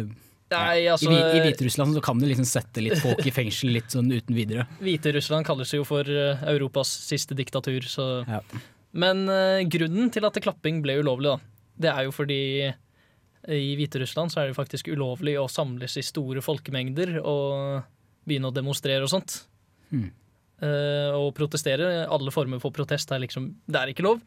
Nei, 0.52 0.84
altså, 0.92 1.08
I, 1.08 1.22
I 1.38 1.40
Hviterussland 1.46 1.96
kan 2.04 2.20
du 2.20 2.26
liksom 2.28 2.48
sette 2.48 2.84
litt 2.84 3.00
folk 3.00 3.24
i 3.24 3.32
fengsel 3.38 3.72
litt 3.78 3.94
sånn 3.94 4.12
uten 4.12 4.36
videre. 4.36 4.66
Hviterussland 4.82 5.48
kalles 5.48 5.72
jo 5.72 5.86
for 5.88 6.04
eh, 6.04 6.44
Europas 6.52 6.92
siste 7.08 7.38
diktatur, 7.38 7.86
så 7.88 8.12
Ja. 8.28 8.44
Men 8.92 9.24
uh, 9.24 9.62
grunnen 9.72 10.10
til 10.12 10.26
at 10.28 10.36
klapping 10.44 10.82
ble 10.84 10.98
ulovlig, 11.00 11.30
da, 11.32 11.52
det 11.80 11.92
er 11.94 12.04
jo 12.04 12.10
fordi 12.12 12.42
i 13.50 13.72
Hviterussland 13.78 14.30
så 14.30 14.42
er 14.42 14.50
det 14.50 14.58
faktisk 14.58 14.90
ulovlig 14.92 15.34
å 15.40 15.48
samles 15.50 15.96
i 15.98 16.04
store 16.06 16.42
folkemengder 16.44 17.16
og 17.20 17.82
begynne 18.28 18.52
å 18.52 18.54
demonstrere 18.54 19.02
og 19.02 19.10
sånt. 19.10 19.40
Mm. 19.90 20.10
Uh, 20.62 21.10
og 21.18 21.32
protestere. 21.34 22.04
Alle 22.06 22.34
former 22.34 22.62
for 22.62 22.74
protest 22.74 23.10
er 23.10 23.24
liksom 23.24 23.48
Det 23.66 23.80
er 23.80 23.90
ikke 23.90 24.06
lov. 24.06 24.22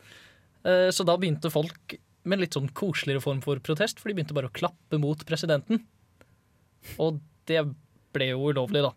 Uh, 0.68 0.92
så 0.92 1.06
da 1.08 1.16
begynte 1.20 1.54
folk 1.54 1.96
med 2.26 2.40
en 2.40 2.44
litt 2.44 2.58
sånn 2.58 2.72
koseligere 2.76 3.24
form 3.24 3.40
for 3.46 3.62
protest, 3.64 4.02
for 4.02 4.10
de 4.10 4.18
begynte 4.18 4.36
bare 4.36 4.50
å 4.50 4.56
klappe 4.56 5.00
mot 5.00 5.20
presidenten. 5.30 5.84
Og 7.02 7.22
det 7.48 7.62
ble 8.16 8.32
jo 8.34 8.50
ulovlig, 8.50 8.82
da. 8.84 8.92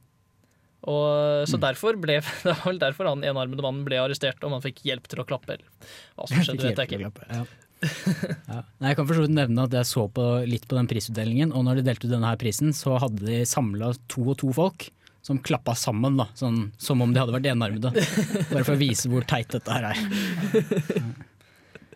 Og, 0.89 1.45
så 1.51 1.59
derfor 1.61 1.99
ble 2.01 2.21
det 2.47 2.53
var 2.55 2.65
vel 2.65 2.79
derfor 2.81 3.11
han 3.11 3.25
enarmede 3.27 3.65
mannen 3.65 3.87
ble 3.87 3.99
arrestert, 4.01 4.43
om 4.47 4.55
han 4.57 4.65
fikk 4.65 4.85
hjelp 4.89 5.09
til 5.11 5.23
å 5.23 5.29
klappe. 5.29 5.59
Eller 5.59 5.91
hva 6.17 6.29
som 6.31 6.41
skjedde, 6.41 6.71
vet 6.71 6.83
jeg 6.83 6.91
ikke. 6.91 7.03
Klappe, 7.07 7.31
Ja. 7.31 7.47
Ja. 8.49 8.62
Nei, 8.80 8.90
jeg 8.90 8.99
kan 8.99 9.06
for 9.06 9.30
nevne 9.30 9.64
at 9.68 9.75
jeg 9.76 9.87
så 9.87 10.06
på, 10.11 10.23
litt 10.49 10.64
på 10.70 10.78
den 10.78 10.88
prisutdelingen, 10.90 11.52
og 11.54 11.66
når 11.66 11.78
de 11.78 11.88
delte 11.90 12.08
ut 12.08 12.14
denne 12.14 12.30
her 12.30 12.38
prisen, 12.40 12.73
så 12.75 12.97
hadde 12.99 13.26
de 13.26 13.42
samla 13.47 13.92
to 14.11 14.25
og 14.32 14.38
to 14.40 14.52
folk 14.56 14.88
som 15.28 15.40
klappa 15.44 15.75
sammen, 15.76 16.16
da, 16.16 16.28
sånn, 16.38 16.70
som 16.80 17.02
om 17.04 17.12
de 17.12 17.20
hadde 17.20 17.35
vært 17.35 17.50
enarmede. 17.50 17.92
Bare 18.49 18.64
for 18.64 18.75
å 18.75 18.80
vise 18.80 19.11
hvor 19.12 19.26
teit 19.28 19.50
dette 19.52 19.75
her 19.75 19.90
er. 19.90 20.00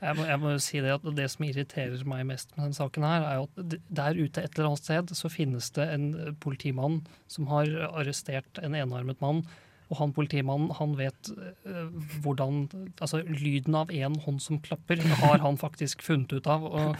Jeg 0.02 0.18
må, 0.18 0.24
jeg 0.26 0.40
må 0.42 0.52
jo 0.56 0.60
si 0.62 0.80
det 0.82 0.90
at 0.96 1.04
det 1.14 1.28
som 1.30 1.44
irriterer 1.46 2.00
meg 2.10 2.24
mest 2.26 2.50
med 2.56 2.64
denne 2.64 2.74
saken, 2.74 3.04
her, 3.06 3.26
er 3.28 3.44
at 3.44 3.76
der 3.86 4.18
ute 4.18 4.42
et 4.42 4.56
eller 4.56 4.72
annet 4.72 4.82
sted 4.82 5.12
så 5.14 5.30
finnes 5.30 5.70
det 5.76 5.86
en 5.94 6.08
eh, 6.18 6.32
politimann 6.42 6.98
som 7.30 7.46
har 7.52 7.70
arrestert 7.92 8.58
en 8.66 8.74
enarmet 8.74 9.22
mann. 9.22 9.44
Og 9.92 9.98
han 9.98 10.14
politimannen 10.16 10.72
han 10.78 10.94
vet 10.96 11.30
uh, 11.36 11.88
hvordan 12.24 12.64
Altså 13.02 13.20
lyden 13.26 13.76
av 13.76 13.92
én 13.92 14.16
hånd 14.24 14.40
som 14.42 14.60
klapper, 14.64 15.00
har 15.20 15.42
han 15.42 15.58
faktisk 15.60 16.02
funnet 16.06 16.32
ut 16.32 16.48
av. 16.48 16.64
Og 16.64 16.96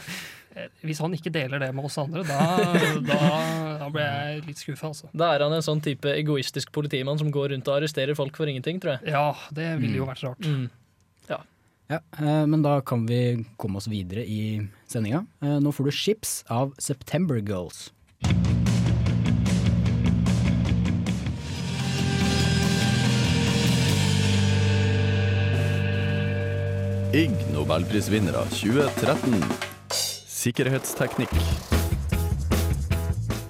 eh, 0.53 0.69
hvis 0.85 1.01
han 1.01 1.15
ikke 1.15 1.31
deler 1.33 1.61
det 1.63 1.71
med 1.75 1.87
oss 1.89 1.97
andre, 2.01 2.21
da, 2.27 2.43
da, 3.07 3.19
da 3.81 3.89
blir 3.93 4.05
jeg 4.05 4.43
litt 4.49 4.61
skuffa, 4.61 4.91
altså. 4.91 5.09
Da 5.17 5.31
er 5.33 5.45
han 5.45 5.55
en 5.55 5.65
sånn 5.65 5.81
type 5.83 6.11
egoistisk 6.11 6.73
politimann 6.75 7.21
som 7.21 7.31
går 7.33 7.53
rundt 7.55 7.71
og 7.71 7.79
arresterer 7.79 8.17
folk 8.19 8.37
for 8.37 8.51
ingenting, 8.51 8.81
tror 8.83 8.97
jeg. 8.97 9.15
Ja, 9.15 9.31
det 9.55 9.71
ville 9.81 10.01
jo 10.01 10.09
vært 10.09 10.25
rart. 10.27 10.45
Mm. 10.45 10.69
Ja, 11.91 11.99
eh, 12.15 12.45
men 12.47 12.61
da 12.63 12.77
kan 12.81 13.03
vi 13.09 13.43
komme 13.59 13.81
oss 13.81 13.89
videre 13.91 14.23
i 14.25 14.61
sendinga. 14.89 15.25
Nå 15.43 15.73
får 15.75 15.89
du 15.89 15.91
Ships 15.93 16.37
av 16.51 16.71
September 16.81 17.41
Girls. 17.43 17.89
Ig 27.13 27.29
Nobelprisvinnere 27.53 28.41
2013. 28.49 29.35
Sikkerhetsteknikk. 30.33 31.35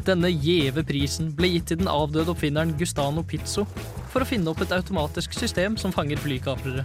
Denne 0.03 0.27
gjeve 0.33 0.83
prisen 0.83 1.29
ble 1.31 1.47
gitt 1.53 1.69
til 1.71 1.79
den 1.79 1.87
avdøde 1.87 2.33
oppfinneren 2.33 2.73
Gustano 2.75 3.23
Pizzo 3.23 3.63
for 4.11 4.19
å 4.19 4.27
finne 4.27 4.51
opp 4.51 4.65
et 4.65 4.75
automatisk 4.75 5.31
system 5.37 5.79
som 5.79 5.95
fanger 5.95 6.19
flykaprere. 6.19 6.83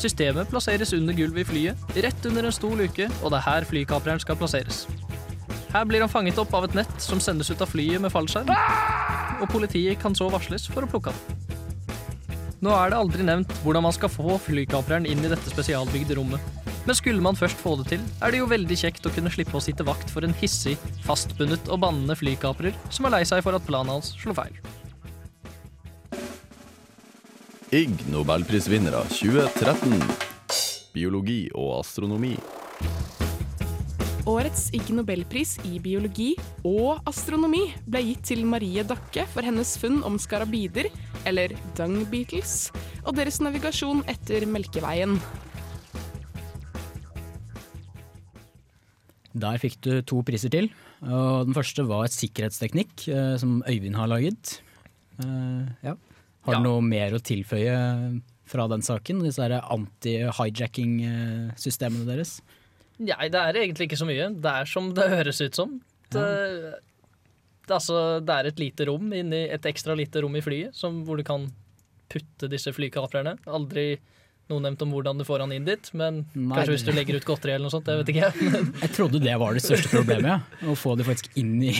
Systemet 0.00 0.48
plasseres 0.48 0.96
under 0.96 1.12
gulvet 1.12 1.44
i 1.44 1.48
flyet, 1.50 1.86
rett 2.08 2.30
under 2.32 2.48
en 2.48 2.56
stor 2.56 2.72
luke, 2.80 3.12
og 3.20 3.34
det 3.34 3.42
er 3.42 3.48
her 3.50 3.68
flykapreren 3.68 4.24
skal 4.24 4.40
plasseres. 4.40 4.86
Her 5.74 5.84
blir 5.84 6.06
han 6.06 6.12
fanget 6.12 6.40
opp 6.40 6.56
av 6.56 6.70
et 6.70 6.80
nett 6.80 7.00
som 7.04 7.20
sendes 7.20 7.52
ut 7.52 7.60
av 7.60 7.68
flyet 7.68 8.00
med 8.00 8.16
fallskjerm, 8.16 8.48
og 9.42 9.50
politiet 9.52 10.00
kan 10.00 10.16
så 10.16 10.32
varsles 10.32 10.70
for 10.72 10.88
å 10.88 10.94
plukke 10.94 11.12
han. 11.12 11.35
Nå 12.64 12.72
er 12.72 12.88
det 12.88 12.96
aldri 12.96 13.24
nevnt 13.26 13.50
hvordan 13.60 13.84
man 13.84 13.92
skal 13.92 14.08
få 14.08 14.38
flykapreren 14.40 15.04
inn 15.08 15.20
i 15.20 15.28
dette 15.28 15.50
spesialbygde 15.52 16.16
rommet. 16.16 16.40
Men 16.86 16.96
skulle 16.96 17.20
man 17.20 17.36
først 17.36 17.58
få 17.60 17.74
det 17.80 17.88
til, 17.90 18.04
er 18.22 18.32
det 18.32 18.40
jo 18.40 18.48
veldig 18.48 18.78
kjekt 18.80 19.08
å 19.08 19.12
kunne 19.12 19.32
slippe 19.34 19.58
å 19.58 19.62
sitte 19.62 19.84
vakt 19.84 20.12
for 20.12 20.24
en 20.24 20.34
hissig, 20.40 20.76
fastbundet 21.04 21.68
og 21.68 21.82
bannende 21.82 22.16
flykaprer 22.16 22.76
som 22.88 23.08
er 23.08 23.18
lei 23.18 23.22
seg 23.28 23.42
for 23.44 23.58
at 23.58 23.66
planen 23.66 23.96
hans 23.96 24.14
slo 24.16 24.32
feil. 24.36 24.56
Ig 27.74 28.06
Nobelprisvinnere 28.08 29.02
2013. 29.10 29.98
Biologi 30.96 31.42
og 31.52 31.82
astronomi. 31.82 32.36
Årets 34.26 34.72
Ig 34.74 34.88
Nobelpris 34.90 35.52
i 35.68 35.76
biologi 35.78 36.32
og 36.66 37.04
astronomi 37.06 37.68
ble 37.86 38.00
gitt 38.08 38.24
til 38.32 38.40
Marie 38.48 38.82
Dakke 38.86 39.22
for 39.30 39.46
hennes 39.46 39.76
funn 39.78 40.00
om 40.06 40.16
skarabider, 40.18 40.88
eller 41.26 41.48
dung 41.78 42.04
Beatles, 42.10 42.70
og 43.04 43.14
deres 43.18 43.40
navigasjon 43.42 44.02
etter 44.10 44.46
Melkeveien. 44.50 45.18
Der 49.36 49.58
fikk 49.60 49.74
du 49.84 49.98
to 50.08 50.22
priser 50.24 50.48
til. 50.52 50.70
Og 51.04 51.44
den 51.48 51.54
første 51.56 51.84
var 51.88 52.04
et 52.06 52.14
sikkerhetsteknikk 52.16 53.08
eh, 53.12 53.34
som 53.40 53.58
Øyvind 53.68 53.96
har 53.98 54.06
laget. 54.08 54.60
Eh, 55.20 55.64
ja. 55.84 55.94
Har 56.46 56.52
du 56.54 56.56
Ja. 56.56 56.62
noe 56.64 56.80
mer 56.80 57.10
å 57.12 57.18
tilføye 57.20 57.76
fra 58.46 58.66
den 58.70 58.80
saken? 58.86 59.20
Disse 59.26 59.42
anti-hijacking-systemene 59.42 62.06
deres? 62.08 62.38
Nei, 62.98 63.28
det 63.28 63.40
er 63.42 63.52
egentlig 63.60 63.84
ikke 63.90 63.98
så 64.00 64.06
mye. 64.08 64.30
Det 64.40 64.50
er 64.62 64.64
som 64.64 64.94
det 64.96 65.08
høres 65.10 65.40
ut 65.42 65.54
som. 65.58 65.80
Det, 66.08 66.22
er 66.22 66.78
altså, 67.74 68.20
det 68.24 68.34
er 68.34 68.50
et 68.50 68.60
lite 68.60 68.86
rom 68.88 69.12
inni, 69.14 69.46
et 69.52 69.70
ekstra 69.70 69.96
lite 69.98 70.22
rom 70.24 70.36
i 70.38 70.44
flyet 70.44 70.76
som, 70.76 71.02
hvor 71.06 71.18
du 71.18 71.24
kan 71.26 71.48
putte 72.12 72.50
disse 72.50 72.72
flykaprerne. 72.74 73.36
Aldri 73.46 73.96
noe 74.46 74.62
nevnt 74.62 74.82
om 74.84 74.92
hvordan 74.94 75.18
du 75.18 75.24
får 75.26 75.42
han 75.42 75.52
inn 75.56 75.66
dit, 75.66 75.88
men 75.98 76.20
Nei, 76.34 76.54
kanskje 76.54 76.74
hvis 76.76 76.84
du 76.86 76.92
legger 76.94 77.18
ut 77.18 77.26
godteri 77.26 77.56
eller 77.56 77.66
noe 77.66 77.74
sånt. 77.74 77.88
Det 77.88 77.96
vet 77.98 78.12
ikke. 78.12 78.28
Jeg 78.30 78.66
jeg 78.84 78.92
trodde 78.94 79.22
det 79.24 79.34
var 79.42 79.56
det 79.56 79.64
største 79.64 79.90
problemet, 79.90 80.28
ja. 80.30 80.70
å 80.70 80.76
få 80.78 80.94
det 80.98 81.06
faktisk 81.08 81.32
inn, 81.40 81.56
i, 81.66 81.74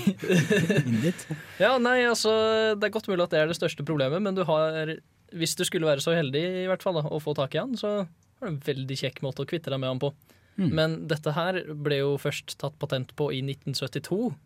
inn 0.82 1.02
dit. 1.04 1.26
Ja, 1.62 1.76
nei, 1.82 2.00
altså, 2.08 2.32
Det 2.74 2.88
er 2.88 2.94
godt 2.96 3.10
mulig 3.10 3.22
at 3.22 3.36
det 3.36 3.42
er 3.44 3.52
det 3.52 3.58
største 3.58 3.86
problemet, 3.86 4.22
men 4.24 4.34
du 4.34 4.42
har, 4.48 4.96
hvis 5.30 5.54
du 5.58 5.62
skulle 5.68 5.88
være 5.88 6.02
så 6.02 6.16
heldig 6.16 6.42
i 6.64 6.66
hvert 6.70 6.82
fall 6.82 6.98
da, 6.98 7.06
å 7.06 7.22
få 7.22 7.36
tak 7.38 7.54
i 7.54 7.62
han, 7.62 7.78
så 7.78 8.00
har 8.02 8.50
du 8.50 8.56
en 8.56 8.64
veldig 8.66 8.98
kjekk 8.98 9.22
måte 9.24 9.46
å 9.46 9.48
kvitte 9.48 9.70
deg 9.70 9.80
med 9.82 9.94
han 9.94 10.02
på. 10.02 10.10
Mm. 10.56 10.68
Men 10.72 10.98
dette 11.10 11.36
her 11.36 11.60
ble 11.86 12.00
jo 12.00 12.12
først 12.18 12.56
tatt 12.60 12.76
patent 12.80 13.12
på 13.18 13.28
i 13.36 13.42
1972, 13.44 14.20
eh, 14.32 14.36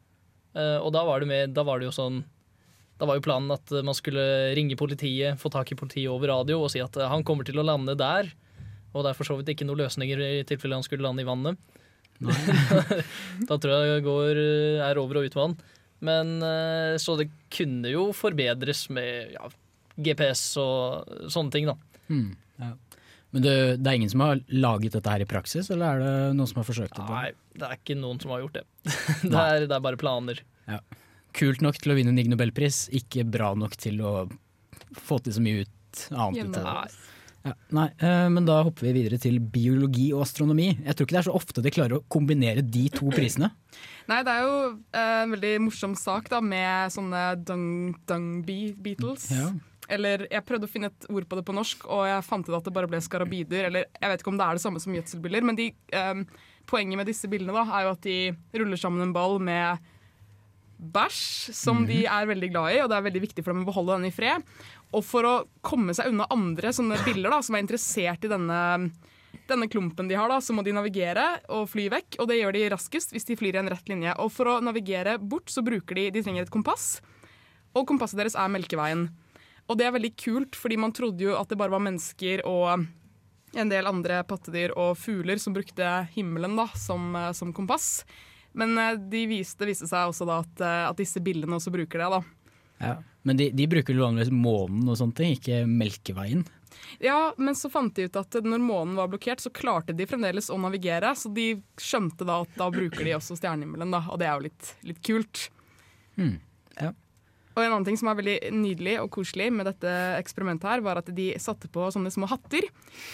og 0.56 0.88
da 0.94 1.04
var 1.06 1.22
det, 1.22 1.28
med, 1.30 1.52
da 1.54 1.62
var 1.62 1.78
det 1.78 1.86
jo 1.86 1.94
sånn 1.94 2.22
da 3.00 3.08
var 3.08 3.16
jo 3.16 3.24
planen 3.24 3.52
at 3.54 3.72
man 3.86 3.96
skulle 3.96 4.22
ringe 4.56 4.76
politiet, 4.76 5.40
få 5.40 5.48
tak 5.52 5.72
i 5.72 5.78
politiet 5.78 6.12
over 6.12 6.28
radio 6.34 6.60
og 6.60 6.68
si 6.72 6.82
at 6.84 6.98
eh, 7.00 7.08
han 7.08 7.24
kommer 7.24 7.48
til 7.48 7.60
å 7.60 7.64
lande 7.64 7.96
der. 7.98 8.28
Og 8.92 9.04
det 9.04 9.12
er 9.12 9.16
for 9.16 9.28
så 9.28 9.38
vidt 9.38 9.54
ikke 9.54 9.64
noen 9.64 9.80
løsninger 9.80 10.20
i 10.20 10.42
tilfelle 10.48 10.76
han 10.76 10.84
skulle 10.84 11.06
lande 11.06 11.24
i 11.24 11.28
vannet. 11.28 11.56
da 13.48 13.56
tror 13.56 13.72
jeg 13.72 13.94
det 13.94 14.04
går, 14.04 14.40
eh, 14.42 14.84
er 14.84 15.00
over 15.00 15.22
og 15.22 15.30
ut 15.30 15.38
vann. 15.38 15.56
Men 16.04 16.36
eh, 16.44 16.98
Så 17.00 17.16
det 17.16 17.30
kunne 17.52 17.88
jo 17.88 18.10
forbedres 18.16 18.88
med 18.92 19.32
ja, 19.32 19.48
GPS 19.96 20.44
og 20.60 21.32
sånne 21.32 21.56
ting, 21.56 21.72
da. 21.72 21.78
Mm, 22.12 22.34
ja. 22.60 22.74
Men 23.30 23.44
det, 23.44 23.56
det 23.78 23.90
er 23.90 23.98
ingen 24.00 24.10
som 24.10 24.24
har 24.24 24.40
laget 24.50 24.96
dette 24.96 25.12
her 25.12 25.22
i 25.22 25.28
praksis, 25.28 25.70
eller 25.70 25.86
er 25.86 26.02
det 26.02 26.14
noen 26.38 26.50
som 26.50 26.62
har 26.62 26.66
forsøkt 26.66 26.96
det? 26.98 27.06
Nei, 27.06 27.28
det 27.60 27.68
er 27.68 27.76
ikke 27.78 27.98
noen 27.98 28.18
som 28.22 28.34
har 28.34 28.42
gjort 28.42 28.58
det. 28.58 28.64
det, 29.22 29.36
er, 29.36 29.66
det 29.70 29.76
er 29.76 29.84
bare 29.84 30.00
planer. 30.00 30.42
Ja. 30.66 30.80
Kult 31.36 31.62
nok 31.62 31.78
til 31.78 31.94
å 31.94 31.98
vinne 31.98 32.10
en 32.10 32.18
Ig 32.18 32.30
Nobelpris, 32.32 32.88
ikke 32.96 33.22
bra 33.28 33.52
nok 33.58 33.76
til 33.78 34.02
å 34.02 34.14
få 34.98 35.20
til 35.22 35.36
så 35.36 35.44
mye 35.44 35.62
ut 35.62 36.04
annet 36.10 36.50
ut 36.50 36.58
av 36.58 36.84
det. 36.88 37.00
Ja, 37.40 37.54
nei, 37.72 37.86
eh, 38.04 38.26
men 38.28 38.44
da 38.44 38.58
hopper 38.66 38.84
vi 38.90 38.98
videre 38.98 39.16
til 39.20 39.38
biologi 39.40 40.10
og 40.12 40.26
astronomi. 40.26 40.74
Jeg 40.74 40.96
tror 40.96 41.06
ikke 41.06 41.16
det 41.16 41.20
er 41.22 41.28
så 41.30 41.36
ofte 41.38 41.62
de 41.64 41.72
klarer 41.72 41.96
å 41.96 42.04
kombinere 42.12 42.64
de 42.66 42.84
to 42.92 43.08
prisene. 43.16 43.48
Nei, 44.10 44.20
det 44.26 44.34
er 44.34 44.44
jo 44.44 44.58
eh, 44.74 45.16
en 45.22 45.32
veldig 45.36 45.54
morsom 45.68 45.94
sak 45.96 46.28
da, 46.32 46.42
med 46.44 46.92
sånne 46.92 47.24
dung, 47.46 47.66
dung 48.10 48.28
bee 48.44 48.74
beetles. 48.76 49.30
Ja. 49.32 49.48
Eller 49.90 50.26
jeg 50.30 50.46
prøvde 50.46 50.68
å 50.68 50.70
finne 50.70 50.90
et 50.90 51.06
ord 51.10 51.26
på 51.28 51.38
det 51.38 51.44
på 51.46 51.54
norsk, 51.56 51.86
og 51.90 52.04
jeg 52.08 52.26
fant 52.26 52.48
ut 52.48 52.56
at 52.56 52.66
det 52.66 52.74
bare 52.74 52.90
ble 52.90 53.00
skarabider. 53.04 53.68
Eller 53.68 53.88
jeg 53.90 54.12
vet 54.12 54.22
ikke 54.22 54.32
om 54.32 54.40
det 54.40 54.46
er 54.46 54.58
det 54.58 54.64
samme 54.64 54.82
som 54.82 54.94
gjødselbiller, 54.94 55.46
men 55.46 55.58
de, 55.58 55.70
eh, 55.92 56.22
poenget 56.70 57.00
med 57.00 57.10
disse 57.10 57.30
billene 57.30 57.56
da, 57.56 57.64
er 57.66 57.86
jo 57.86 57.94
at 57.96 58.04
de 58.06 58.18
ruller 58.62 58.80
sammen 58.80 59.02
en 59.02 59.16
ball 59.16 59.40
med 59.42 59.82
bæsj, 60.80 61.52
som 61.52 61.84
de 61.88 62.04
er 62.08 62.28
veldig 62.28 62.50
glad 62.54 62.72
i, 62.72 62.80
og 62.80 62.90
det 62.90 62.96
er 62.96 63.06
veldig 63.08 63.22
viktig 63.26 63.44
for 63.44 63.52
dem 63.52 63.64
å 63.64 63.68
beholde 63.68 63.98
den 63.98 64.08
i 64.08 64.14
fred. 64.14 64.44
Og 64.96 65.04
for 65.06 65.28
å 65.28 65.34
komme 65.66 65.94
seg 65.96 66.10
unna 66.10 66.28
andre 66.32 66.72
sånne 66.74 66.98
biller 67.04 67.32
da, 67.32 67.40
som 67.44 67.56
er 67.56 67.64
interessert 67.64 68.24
i 68.24 68.30
denne, 68.32 68.60
denne 69.50 69.68
klumpen 69.70 70.08
de 70.08 70.16
har, 70.18 70.30
da, 70.32 70.40
så 70.40 70.56
må 70.56 70.64
de 70.66 70.74
navigere 70.74 71.26
og 71.52 71.68
fly 71.70 71.88
vekk, 71.92 72.18
og 72.18 72.30
det 72.30 72.40
gjør 72.40 72.56
de 72.56 72.66
raskest 72.72 73.14
hvis 73.14 73.28
de 73.28 73.38
flyr 73.38 73.58
i 73.58 73.62
en 73.62 73.72
rett 73.72 73.92
linje. 73.92 74.16
Og 74.22 74.32
for 74.34 74.50
å 74.50 74.60
navigere 74.64 75.18
bort, 75.20 75.52
så 75.52 75.64
bruker 75.66 75.98
de 75.98 76.08
De 76.16 76.24
trenger 76.24 76.48
et 76.48 76.54
kompass, 76.54 76.98
og 77.76 77.86
kompasset 77.86 78.18
deres 78.18 78.38
er 78.38 78.50
Melkeveien. 78.50 79.10
Og 79.70 79.78
det 79.78 79.86
er 79.86 79.94
veldig 79.94 80.14
kult, 80.18 80.58
fordi 80.58 80.80
man 80.82 80.94
trodde 80.96 81.28
jo 81.28 81.36
at 81.38 81.50
det 81.50 81.58
bare 81.60 81.70
var 81.70 81.84
mennesker 81.84 82.42
og 82.48 82.88
en 83.58 83.70
del 83.70 83.86
andre 83.86 84.20
pattedyr 84.26 84.74
og 84.78 84.98
fugler 84.98 85.38
som 85.42 85.54
brukte 85.54 85.86
himmelen 86.14 86.56
da, 86.58 86.66
som, 86.78 87.14
som 87.34 87.54
kompass. 87.54 88.02
Men 88.52 88.78
eh, 88.78 88.98
de 89.10 89.24
viste, 89.30 89.62
det 89.62 89.72
viste 89.72 89.88
seg 89.90 90.10
også 90.10 90.26
da 90.26 90.40
at, 90.42 90.62
eh, 90.62 90.84
at 90.90 90.98
disse 90.98 91.22
billene 91.22 91.58
også 91.58 91.72
bruker 91.74 92.02
det. 92.02 92.10
da. 92.18 92.20
Ja. 92.80 92.94
Men 93.22 93.36
de, 93.36 93.50
de 93.54 93.66
bruker 93.70 93.98
vanligvis 93.98 94.32
månen 94.32 94.88
og 94.88 94.98
sånne 94.98 95.18
ting, 95.18 95.36
ikke 95.36 95.62
Melkeveien. 95.68 96.46
Ja, 97.02 97.34
men 97.36 97.56
så 97.58 97.70
fant 97.70 97.94
de 97.96 98.06
ut 98.08 98.16
at 98.16 98.38
når 98.42 98.62
månen 98.62 98.96
var 98.98 99.10
blokkert, 99.12 99.42
så 99.42 99.52
klarte 99.54 99.94
de 99.96 100.06
fremdeles 100.08 100.50
å 100.50 100.58
navigere. 100.60 101.12
Så 101.18 101.32
de 101.34 101.52
skjønte 101.80 102.26
da 102.26 102.40
at 102.44 102.54
da 102.58 102.70
bruker 102.72 103.04
de 103.04 103.16
også 103.18 103.36
stjernehimmelen, 103.38 103.92
da, 103.92 104.04
og 104.08 104.20
det 104.22 104.30
er 104.30 104.38
jo 104.38 104.46
litt, 104.48 104.70
litt 104.88 105.02
kult. 105.06 105.48
Hmm. 106.16 106.38
Og 107.56 107.62
en 107.64 107.72
annen 107.72 107.86
ting 107.88 107.98
som 107.98 108.10
er 108.10 108.18
veldig 108.20 108.36
nydelig 108.54 108.94
og 109.02 109.10
koselig 109.16 109.48
med 109.52 109.66
dette 109.66 109.90
eksperimentet, 110.20 110.68
her, 110.70 110.84
var 110.86 111.00
at 111.00 111.10
de 111.14 111.32
satte 111.42 111.70
på 111.72 111.88
sånne 111.90 112.12
små 112.14 112.28
hatter 112.30 112.66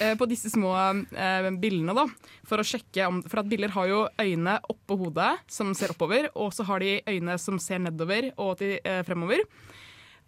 eh, 0.02 0.12
på 0.19 0.28
disse 0.28 0.52
små 0.52 0.75
eh, 0.76 1.49
billene. 1.62 1.95
da, 1.97 2.05
For 2.49 2.61
å 2.61 2.66
sjekke 2.66 3.09
om, 3.09 3.23
for 3.25 3.40
at 3.40 3.49
biller 3.50 3.73
har 3.73 3.88
jo 3.88 4.02
øyne 4.21 4.59
oppå 4.73 4.99
hodet 5.00 5.33
som 5.50 5.73
ser 5.78 5.95
oppover, 5.97 6.28
og 6.37 6.52
så 6.52 6.66
har 6.69 6.85
de 6.85 6.99
øyne 7.09 7.38
som 7.40 7.61
ser 7.62 7.81
nedover 7.87 8.31
og 8.37 8.59
til, 8.61 8.76
eh, 8.85 9.00
fremover. 9.09 9.40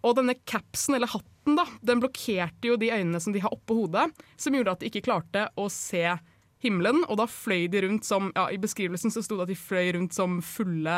Og 0.05 0.15
denne 0.15 0.37
capsen, 0.47 0.95
eller 0.95 1.11
hatten, 1.11 1.57
da, 1.59 1.67
den 1.85 2.01
blokkerte 2.01 2.71
jo 2.71 2.79
de 2.79 2.91
øynene 2.93 3.21
som 3.21 3.35
de 3.35 3.43
har 3.43 3.53
oppå 3.53 3.77
hodet, 3.83 4.09
som 4.39 4.55
gjorde 4.55 4.73
at 4.73 4.81
de 4.81 4.89
ikke 4.89 5.05
klarte 5.05 5.49
å 5.59 5.67
se 5.73 6.05
himmelen, 6.63 7.03
og 7.07 7.19
da 7.21 7.27
fløy 7.29 7.67
de 7.71 7.83
rundt 7.85 8.07
som 8.07 8.33
ja, 8.35 8.49
I 8.51 8.59
beskrivelsen 8.61 9.13
så 9.13 9.23
sto 9.23 9.37
det 9.39 9.47
at 9.47 9.53
de 9.53 9.59
fløy 9.59 9.93
rundt 9.95 10.15
som 10.15 10.39
fulle, 10.45 10.97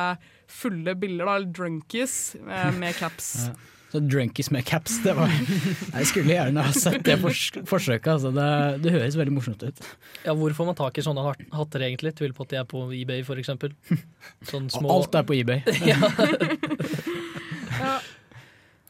fulle 0.49 0.95
biller, 0.97 1.27
da, 1.27 1.35
eller 1.37 1.53
drunkies, 1.53 2.17
med, 2.47 2.77
med 2.81 2.97
caps. 2.97 3.35
Ja. 3.49 3.77
Så 3.91 3.99
drunkies 3.99 4.47
med 4.55 4.63
caps, 4.63 5.01
det 5.03 5.11
var 5.17 5.31
Jeg 5.97 6.07
skulle 6.07 6.31
gjerne 6.31 6.63
ha 6.63 6.71
sett 6.71 7.01
det 7.03 7.17
fors 7.19 7.41
forsøket. 7.67 8.07
Altså. 8.13 8.31
Det, 8.31 8.45
det, 8.85 8.93
høres 8.95 9.17
veldig 9.19 9.33
morsomt 9.35 9.65
ut. 9.67 9.81
Ja, 10.23 10.31
Hvor 10.39 10.55
får 10.55 10.69
man 10.69 10.77
tak 10.79 10.95
i 10.95 11.03
sånne 11.03 11.25
hatter, 11.51 11.83
egentlig? 11.89 12.13
Tviler 12.15 12.37
på 12.37 12.47
at 12.47 12.53
de 12.53 12.61
er 12.61 12.69
på 12.71 12.85
eBay, 12.95 13.25
f.eks. 13.27 13.51
Sånn 14.47 14.71
små 14.71 14.95
Alt 14.95 15.19
er 15.19 15.27
på 15.27 15.35
eBay. 15.41 15.59
ja. 15.91 15.99
ja. 17.81 17.97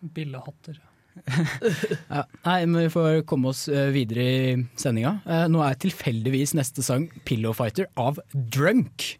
Billehatter. 0.06 0.78
Ja, 2.16 2.24
nei, 2.46 2.66
men 2.66 2.86
Vi 2.86 2.92
får 2.94 3.22
komme 3.30 3.52
oss 3.52 3.68
eh, 3.70 3.90
videre 3.94 4.24
i 4.24 4.56
sendinga. 4.80 5.18
Eh, 5.28 5.46
nå 5.52 5.64
er 5.66 5.80
tilfeldigvis 5.82 6.56
neste 6.58 6.86
sang 6.86 7.10
'Pillow 7.26 7.56
Fighter' 7.58 7.90
av 8.00 8.20
Drunk. 8.34 9.18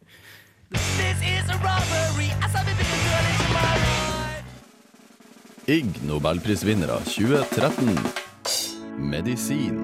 Ig 5.72 6.02
Nobelprisvinnere 6.08 6.98
2013 7.06 7.96
Medisin. 8.98 9.78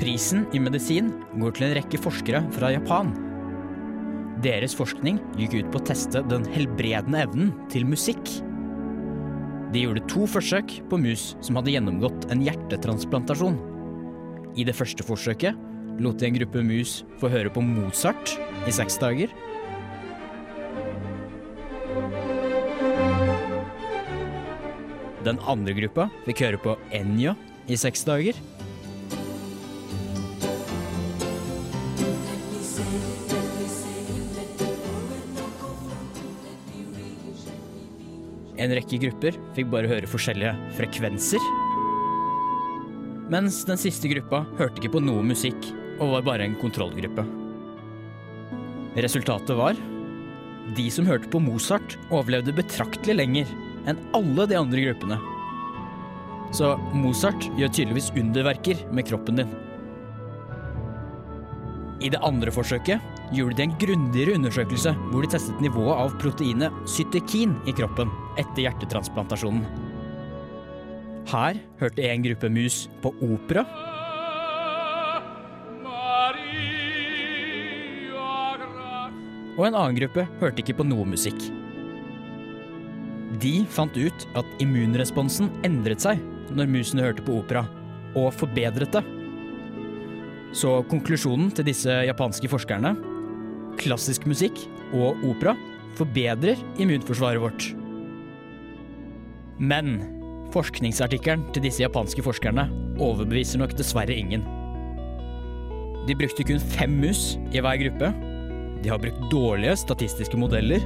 Prisen 0.00 0.46
i 0.56 0.60
medisin 0.62 1.10
går 1.36 1.52
til 1.56 1.66
en 1.68 1.74
rekke 1.76 2.00
forskere 2.00 2.40
fra 2.56 2.70
Japan. 2.72 3.12
Deres 4.40 4.72
forskning 4.76 5.18
gikk 5.36 5.58
ut 5.58 5.68
på 5.72 5.82
å 5.82 5.86
teste 5.90 6.22
den 6.30 6.46
helbredende 6.48 7.20
evnen 7.26 7.52
til 7.72 7.84
musikk. 7.88 8.32
De 9.70 9.84
gjorde 9.84 10.02
to 10.10 10.24
forsøk 10.26 10.72
på 10.90 10.98
mus 10.98 11.36
som 11.46 11.58
hadde 11.60 11.70
gjennomgått 11.70 12.24
en 12.34 12.40
hjertetransplantasjon. 12.42 13.58
I 14.58 14.64
det 14.66 14.74
første 14.74 15.06
forsøket 15.06 15.54
lot 16.02 16.18
de 16.18 16.26
en 16.26 16.38
gruppe 16.40 16.62
mus 16.66 17.00
få 17.20 17.30
høre 17.30 17.52
på 17.54 17.62
Mozart 17.62 18.34
i 18.66 18.74
seks 18.74 18.98
dager. 18.98 19.30
Den 25.22 25.38
andre 25.46 25.76
gruppa 25.76 26.08
fikk 26.26 26.42
høre 26.48 26.62
på 26.64 26.74
Enja 26.96 27.36
i 27.70 27.78
seks 27.78 28.02
dager. 28.08 28.34
En 38.60 38.72
rekke 38.76 38.98
grupper 39.00 39.36
fikk 39.56 39.70
bare 39.72 39.88
høre 39.88 40.08
forskjellige 40.10 40.52
frekvenser. 40.76 41.44
Mens 43.32 43.62
den 43.64 43.78
siste 43.80 44.10
gruppa 44.10 44.42
hørte 44.58 44.82
ikke 44.82 44.96
på 44.98 45.04
noe 45.04 45.22
musikk 45.24 45.70
og 46.00 46.16
var 46.16 46.26
bare 46.26 46.48
en 46.48 46.58
kontrollgruppe. 46.60 47.24
Resultatet 49.00 49.56
var 49.56 49.78
de 50.76 50.86
som 50.92 51.06
hørte 51.08 51.30
på 51.32 51.40
Mozart, 51.42 51.96
overlevde 52.14 52.54
betraktelig 52.54 53.16
lenger 53.16 53.48
enn 53.88 53.98
alle 54.14 54.46
de 54.50 54.58
andre 54.58 54.84
gruppene. 54.84 55.18
Så 56.54 56.74
Mozart 56.94 57.46
gjør 57.58 57.72
tydeligvis 57.72 58.10
underverker 58.18 58.84
med 58.94 59.08
kroppen 59.08 59.40
din. 59.40 59.54
I 62.00 62.10
det 62.12 62.20
andre 62.24 62.52
forsøket 62.54 63.02
gjorde 63.34 63.58
de 63.58 63.66
en 63.66 63.76
grundigere 63.80 64.36
undersøkelse 64.38 64.94
hvor 65.10 65.24
de 65.24 65.30
testet 65.32 65.62
nivået 65.62 65.94
av 65.94 66.14
proteinet 66.22 66.76
cytekin 66.88 67.54
i 67.68 67.74
kroppen 67.76 68.10
etter 68.38 68.66
hjertetransplantasjonen. 68.66 69.64
Her 71.30 71.60
hørte 71.80 72.06
en 72.06 72.24
gruppe 72.24 72.50
mus 72.50 72.84
på 73.02 73.12
opera. 73.26 73.64
Og 79.58 79.66
en 79.66 79.76
annen 79.76 79.98
gruppe 79.98 80.24
hørte 80.40 80.62
ikke 80.62 80.78
på 80.78 80.86
noe 80.88 81.06
musikk. 81.08 81.38
De 83.40 83.60
fant 83.70 83.94
ut 83.96 84.26
at 84.38 84.62
immunresponsen 84.62 85.50
endret 85.66 86.02
seg 86.02 86.20
når 86.50 86.70
musene 86.72 87.04
hørte 87.04 87.22
på 87.22 87.38
opera, 87.42 87.62
og 88.18 88.32
forbedret 88.34 88.90
det. 88.96 89.04
Så 90.56 90.80
konklusjonen 90.90 91.52
til 91.54 91.68
disse 91.68 91.94
japanske 92.08 92.50
forskerne 92.50 92.96
klassisk 93.80 94.26
musikk 94.28 94.58
og 94.96 95.20
opera 95.30 95.54
forbedrer 95.98 96.58
immunforsvaret 96.80 97.42
vårt. 97.42 97.70
Men 99.60 99.98
forskningsartikkelen 100.54 101.44
til 101.54 101.66
disse 101.66 101.84
japanske 101.84 102.24
forskerne 102.24 102.64
overbeviser 103.00 103.60
nok 103.60 103.76
dessverre 103.78 104.16
ingen. 104.16 104.42
De 106.08 106.16
brukte 106.16 106.46
kun 106.48 106.62
fem 106.72 106.96
mus 107.02 107.36
i 107.52 107.60
hver 107.60 107.76
gruppe. 107.82 108.08
De 108.80 108.88
har 108.88 109.00
brukt 109.02 109.28
dårlige 109.32 109.76
statistiske 109.82 110.38
modeller, 110.40 110.82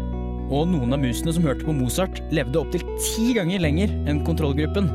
og 0.52 0.66
noen 0.68 0.92
av 0.92 1.00
musene 1.00 1.32
som 1.32 1.46
hørte 1.46 1.64
på 1.64 1.72
Mozart, 1.76 2.18
levde 2.34 2.60
opptil 2.60 2.82
ti 2.98 3.30
ganger 3.36 3.62
lenger 3.62 3.94
enn 4.10 4.24
kontrollgruppen. 4.26 4.90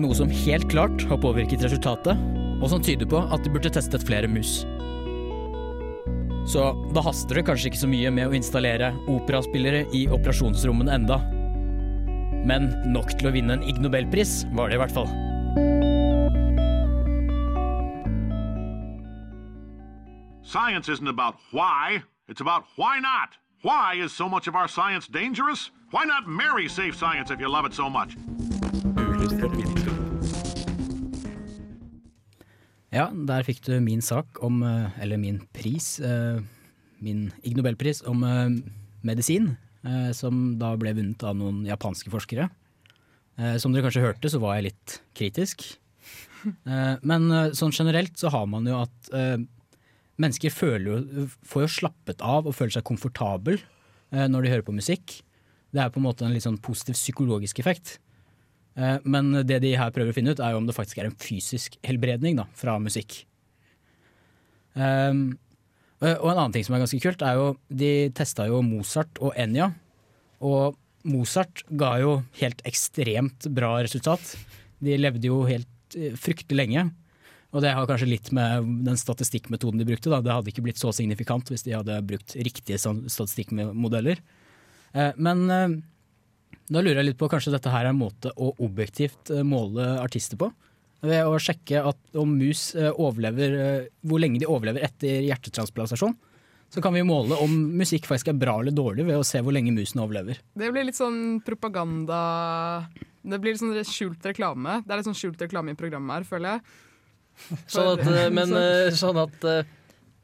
Noe 0.00 0.16
som 0.16 0.32
helt 0.32 0.66
klart 0.72 1.04
har 1.10 1.20
påvirket 1.20 1.62
resultatet, 1.66 2.18
og 2.60 2.70
som 2.72 2.82
tyder 2.84 3.08
på 3.08 3.20
at 3.20 3.44
de 3.44 3.52
burde 3.52 3.72
testet 3.72 4.04
flere 4.08 4.28
mus. 4.30 4.62
Så 6.50 6.70
da 6.96 7.04
haster 7.04 7.36
det 7.36 7.44
kanskje 7.46 7.70
ikke 7.70 7.82
så 7.84 7.90
mye 7.90 8.10
med 8.16 8.30
å 8.30 8.34
installere 8.34 8.94
operaspillere 9.12 9.84
i 9.94 10.06
operasjonsrommene 10.10 10.96
enda. 10.96 11.20
Men 12.46 12.70
nok 12.92 13.12
til 13.18 13.28
å 13.28 13.34
vinne 13.34 13.58
en 13.58 13.62
Ig 13.66 13.80
Nobelpris 13.82 14.44
var 14.56 14.70
det 14.70 14.78
i 14.78 14.80
hvert 14.80 14.94
fall. 14.94 15.10
Science 20.42 20.88
isn't 20.88 21.08
about 21.08 21.36
why, 21.52 22.02
it's 22.28 22.40
about 22.40 22.64
why 22.76 22.98
not. 22.98 23.36
Why 23.62 23.94
is 24.04 24.12
so 24.12 24.28
much 24.28 24.48
of 24.48 24.56
our 24.56 24.68
science 24.68 25.06
dangerous? 25.06 25.70
Why 25.90 26.04
not 26.04 26.26
marry 26.26 26.68
safe 26.68 26.96
science 26.96 27.30
if 27.30 27.40
you 27.40 27.48
love 27.48 27.66
it 27.66 27.74
so 27.74 27.90
much? 27.90 28.16
Ja, 32.90 33.06
der 33.14 33.44
fikk 33.46 33.60
du 33.66 33.76
min 33.80 34.02
sak 34.02 34.40
om, 34.42 34.62
eh, 34.62 35.02
eller 35.02 35.16
min 35.16 35.42
pris, 35.54 36.00
eh, 36.00 36.40
min 36.98 37.32
Ig 37.44 37.56
Nobelpris 37.56 38.02
om 38.02 38.24
eh, 38.24 38.50
medisin, 39.02 39.56
som 40.16 40.58
da 40.60 40.74
ble 40.76 40.92
vunnet 40.96 41.22
av 41.24 41.38
noen 41.38 41.62
japanske 41.64 42.12
forskere. 42.12 42.50
Som 43.62 43.72
dere 43.72 43.86
kanskje 43.86 44.02
hørte, 44.04 44.28
så 44.28 44.40
var 44.42 44.58
jeg 44.58 44.66
litt 44.66 44.96
kritisk. 45.16 45.64
Men 47.00 47.30
sånn 47.56 47.72
generelt 47.72 48.20
så 48.20 48.28
har 48.34 48.44
man 48.50 48.68
jo 48.68 48.82
at 48.82 49.08
mennesker 50.20 50.52
jo, 50.52 50.98
får 51.48 51.64
jo 51.64 51.72
slappet 51.78 52.20
av 52.20 52.44
og 52.44 52.56
føler 52.58 52.76
seg 52.76 52.84
komfortabel 52.84 53.56
når 54.12 54.44
de 54.44 54.52
hører 54.52 54.66
på 54.68 54.76
musikk. 54.76 55.22
Det 55.72 55.80
er 55.80 55.92
på 55.92 56.00
en 56.00 56.08
måte 56.08 56.26
en 56.26 56.34
litt 56.34 56.44
sånn 56.44 56.60
positiv 56.60 56.98
psykologisk 56.98 57.62
effekt. 57.62 57.96
Eh, 58.76 58.98
Men 59.04 59.32
det 59.46 59.60
de 59.62 59.74
her 59.78 59.92
prøver 59.94 60.12
å 60.12 60.16
finne 60.16 60.34
ut, 60.34 60.40
er 60.40 60.54
jo 60.54 60.62
om 60.62 60.66
det 60.68 60.76
faktisk 60.76 60.98
er 60.98 61.10
en 61.10 61.20
fysisk 61.20 61.78
helbredning 61.86 62.38
da, 62.40 62.46
fra 62.54 62.78
musikk. 62.82 63.24
Um, 64.74 65.38
og 66.00 66.30
en 66.30 66.38
annen 66.38 66.54
ting 66.54 66.64
som 66.64 66.76
er 66.76 66.80
ganske 66.84 67.00
kult, 67.02 67.22
er 67.22 67.36
jo 67.36 67.48
de 67.68 67.92
testa 68.16 68.46
jo 68.48 68.62
Mozart 68.64 69.20
og 69.20 69.34
Enya. 69.36 69.70
Og 70.40 70.78
Mozart 71.08 71.62
ga 71.68 71.94
jo 72.00 72.20
helt 72.40 72.62
ekstremt 72.68 73.48
bra 73.56 73.74
resultat. 73.84 74.34
De 74.80 74.96
levde 74.96 75.28
jo 75.28 75.42
helt 75.48 75.96
eh, 75.96 76.16
fryktelig 76.16 76.58
lenge. 76.58 76.86
Og 77.50 77.64
det 77.64 77.72
har 77.74 77.88
kanskje 77.88 78.10
litt 78.12 78.28
med 78.36 78.68
den 78.86 78.98
statistikkmetoden 79.00 79.80
de 79.80 79.88
brukte. 79.88 80.10
Da. 80.12 80.20
Det 80.22 80.32
hadde 80.32 80.52
ikke 80.52 80.64
blitt 80.68 80.80
så 80.80 80.92
signifikant 80.94 81.50
hvis 81.50 81.64
de 81.66 81.74
hadde 81.74 81.98
brukt 82.06 82.36
riktige 82.38 82.78
statistikkmodeller. 82.80 84.20
Eh, 84.92 85.12
Men 85.16 85.46
eh, 85.50 85.78
da 86.70 86.82
lurer 86.82 87.02
jeg 87.02 87.10
litt 87.10 87.20
på 87.20 87.30
kanskje 87.32 87.54
dette 87.56 87.72
her 87.72 87.88
er 87.88 87.94
en 87.94 88.00
måte 88.00 88.32
å 88.36 88.52
objektivt 88.62 89.32
eh, 89.34 89.44
måle 89.46 89.96
artister 90.02 90.38
på. 90.40 90.52
Ved 91.02 91.24
å 91.24 91.36
sjekke 91.40 91.80
at 91.88 92.18
om 92.20 92.34
mus 92.36 92.74
eh, 92.76 92.90
overlever, 92.92 93.54
eh, 93.56 93.86
hvor 94.04 94.20
lenge 94.20 94.40
de 94.42 94.48
overlever 94.50 94.84
etter 94.84 95.22
hjertetransplantasjon. 95.24 96.12
Så 96.70 96.82
kan 96.84 96.94
vi 96.94 97.00
måle 97.02 97.34
om 97.42 97.54
musikk 97.80 98.04
faktisk 98.06 98.28
er 98.30 98.36
bra 98.38 98.58
eller 98.60 98.74
dårlig 98.76 99.06
ved 99.08 99.16
å 99.18 99.24
se 99.26 99.40
hvor 99.42 99.54
lenge 99.56 99.72
musen 99.74 100.02
overlever. 100.04 100.38
Det 100.54 100.68
blir 100.70 100.84
litt 100.86 100.98
sånn 101.00 101.40
propaganda 101.42 102.20
Det 103.26 103.40
blir 103.42 103.52
litt 103.56 103.62
sånn 103.62 103.74
skjult 103.84 104.22
reklame. 104.28 104.78
Det 104.86 104.92
er 104.94 105.00
litt 105.00 105.08
sånn 105.08 105.18
skjult 105.18 105.40
reklame 105.42 105.72
i 105.74 105.78
programmet 105.80 106.20
her, 106.20 106.28
føler 106.28 106.54
jeg. 106.58 106.62
Sånn 107.72 107.88
at, 107.94 108.00
eh, 108.06 108.28
men 108.30 108.48
Så- 108.52 109.06
sånn 109.06 109.16
at 109.22 109.66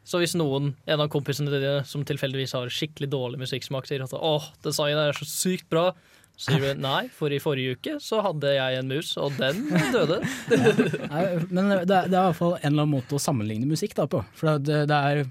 Så 0.07 0.21
hvis 0.21 0.37
noen, 0.39 0.75
en 0.87 1.01
av 1.03 1.09
kompisene 1.11 1.51
dine 1.51 1.81
som 1.89 2.05
tilfeldigvis 2.07 2.53
har 2.55 2.69
skikkelig 2.71 3.09
dårlig 3.11 3.41
musikksmak, 3.43 3.89
sier 3.89 4.05
at 4.05 4.13
åh, 4.15 4.45
det 4.63 4.71
sangen 4.77 5.01
er 5.03 5.17
så 5.17 5.27
sykt 5.27 5.67
bra, 5.69 5.89
sier 6.37 6.61
du 6.61 6.83
nei, 6.83 7.07
for 7.13 7.33
i 7.33 7.41
forrige 7.43 7.77
uke 7.77 7.97
så 8.03 8.21
hadde 8.25 8.53
jeg 8.57 8.81
en 8.81 8.91
mus, 8.91 9.15
og 9.21 9.37
den 9.41 9.63
døde. 9.95 10.21
Nei, 11.13 11.25
men 11.49 11.73
det 11.89 11.97
er, 11.97 12.11
det 12.11 12.19
i 12.19 12.23
hvert 12.29 12.39
fall 12.39 12.55
en 12.59 12.69
eller 12.69 12.85
annen 12.85 12.95
måte 12.99 13.17
å 13.17 13.23
sammenligne 13.23 13.69
musikk 13.69 13.97
da 13.97 14.05
på. 14.11 14.21
For 14.37 14.61
det, 14.61 14.83
det 14.91 15.01
er 15.11 15.23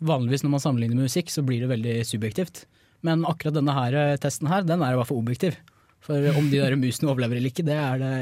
vanligvis 0.00 0.44
når 0.44 0.54
man 0.56 0.64
sammenligner 0.64 1.08
musikk, 1.08 1.30
så 1.32 1.44
blir 1.46 1.62
det 1.64 1.70
veldig 1.72 1.96
subjektivt. 2.08 2.64
Men 3.06 3.26
akkurat 3.28 3.58
denne 3.58 3.74
her 3.76 3.94
eh, 3.94 4.16
testen 4.20 4.50
her, 4.50 4.64
den 4.66 4.82
er 4.82 4.94
i 4.94 4.98
hvert 4.98 5.10
fall 5.10 5.20
objektiv. 5.20 5.58
For 6.04 6.30
om 6.38 6.48
de 6.50 6.62
der 6.62 6.78
musene 6.78 7.10
overlever 7.12 7.38
eller 7.38 7.52
ikke, 7.52 7.66
det 7.66 7.76
er 7.76 8.02
det 8.02 8.12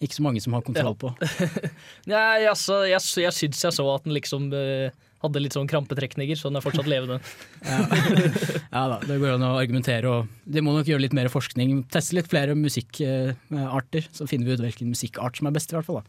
ikke 0.00 0.16
så 0.16 0.24
mange 0.24 0.40
som 0.42 0.56
har 0.56 0.64
kontroll 0.64 0.96
på. 0.98 1.12
Nei, 2.10 2.46
altså, 2.48 2.82
jeg, 2.88 3.00
jeg 3.20 3.36
syns 3.36 3.64
jeg 3.66 3.76
så 3.76 3.86
at 3.92 4.06
den 4.06 4.16
liksom 4.16 4.48
uh, 4.54 4.88
hadde 5.20 5.42
litt 5.42 5.56
sånn 5.56 5.68
krampetrekninger, 5.68 6.38
så 6.38 6.48
den 6.48 6.60
er 6.60 6.64
fortsatt 6.64 6.88
levende. 6.88 7.20
Ja 8.74 8.84
da, 8.86 9.00
det 9.04 9.18
går 9.20 9.34
an 9.34 9.44
å 9.48 9.56
argumentere 9.58 10.08
og 10.08 10.30
De 10.46 10.62
må 10.64 10.72
nok 10.76 10.88
gjøre 10.88 11.04
litt 11.04 11.16
mer 11.16 11.28
forskning. 11.32 11.82
Teste 11.92 12.16
litt 12.16 12.30
flere 12.30 12.56
musikkarter, 12.56 14.08
så 14.14 14.28
finner 14.30 14.48
vi 14.48 14.56
ut 14.56 14.64
hvilken 14.64 14.92
musikkart 14.94 15.40
som 15.40 15.50
er 15.50 15.56
best, 15.56 15.74
i 15.74 15.78
hvert 15.78 15.88
fall. 15.88 16.00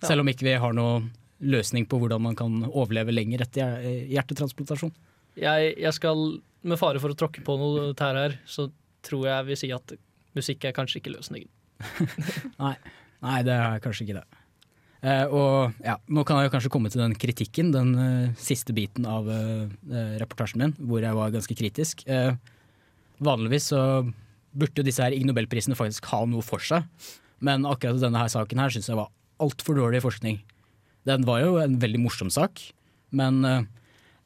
Ja. 0.00 0.08
Selv 0.10 0.24
om 0.24 0.32
ikke 0.32 0.48
vi 0.48 0.56
har 0.60 0.74
noen 0.76 1.10
løsning 1.44 1.84
på 1.88 2.00
hvordan 2.00 2.24
man 2.24 2.36
kan 2.38 2.62
overleve 2.66 3.12
lenger 3.12 3.44
etter 3.44 3.82
hjertetransplantasjon. 4.08 4.94
Jeg, 5.36 5.74
jeg 5.76 5.92
skal, 5.92 6.22
med 6.64 6.80
fare 6.80 7.00
for 7.02 7.12
å 7.12 7.18
tråkke 7.18 7.44
på 7.44 7.58
noe 7.60 7.90
tær 7.98 8.16
her, 8.16 8.38
så 8.48 8.70
tror 9.04 9.28
jeg 9.28 9.48
vil 9.50 9.60
si 9.60 9.70
at 9.76 9.92
musikk 10.36 10.64
er 10.64 10.74
kanskje 10.76 11.02
ikke 11.02 11.12
løsningen. 11.12 11.50
Nei, 12.62 12.72
nei 13.26 13.40
det 13.46 13.54
er 13.54 13.82
kanskje 13.84 14.06
ikke 14.06 14.20
det. 14.20 14.42
Eh, 15.06 15.26
og 15.28 15.76
ja, 15.84 15.96
Nå 16.08 16.24
kan 16.26 16.40
jeg 16.40 16.48
jo 16.48 16.54
kanskje 16.54 16.72
komme 16.72 16.90
til 16.90 17.02
den 17.02 17.14
kritikken, 17.20 17.72
den 17.74 17.92
eh, 18.00 18.34
siste 18.40 18.74
biten 18.76 19.06
av 19.08 19.28
eh, 19.30 19.66
eh, 19.90 20.14
reportasjen 20.22 20.62
min, 20.62 20.74
hvor 20.88 21.04
jeg 21.04 21.18
var 21.18 21.34
ganske 21.34 21.58
kritisk. 21.58 22.02
Eh, 22.08 22.32
vanligvis 23.22 23.70
så 23.72 23.82
burde 24.56 24.84
disse 24.86 25.04
her 25.04 25.14
Ig 25.14 25.26
Nobelprisene 25.28 25.76
faktisk 25.78 26.08
ha 26.12 26.24
noe 26.28 26.44
for 26.44 26.62
seg, 26.64 26.86
men 27.44 27.68
akkurat 27.68 28.00
denne 28.00 28.22
her 28.22 28.32
saken 28.32 28.62
her 28.62 28.72
syns 28.72 28.88
jeg 28.90 28.98
var 28.98 29.12
altfor 29.42 29.76
dårlig 29.78 30.00
forskning. 30.04 30.40
Den 31.06 31.26
var 31.28 31.42
jo 31.44 31.58
en 31.60 31.76
veldig 31.82 32.00
morsom 32.02 32.32
sak, 32.32 32.62
men 33.14 33.44
eh, 33.46 33.66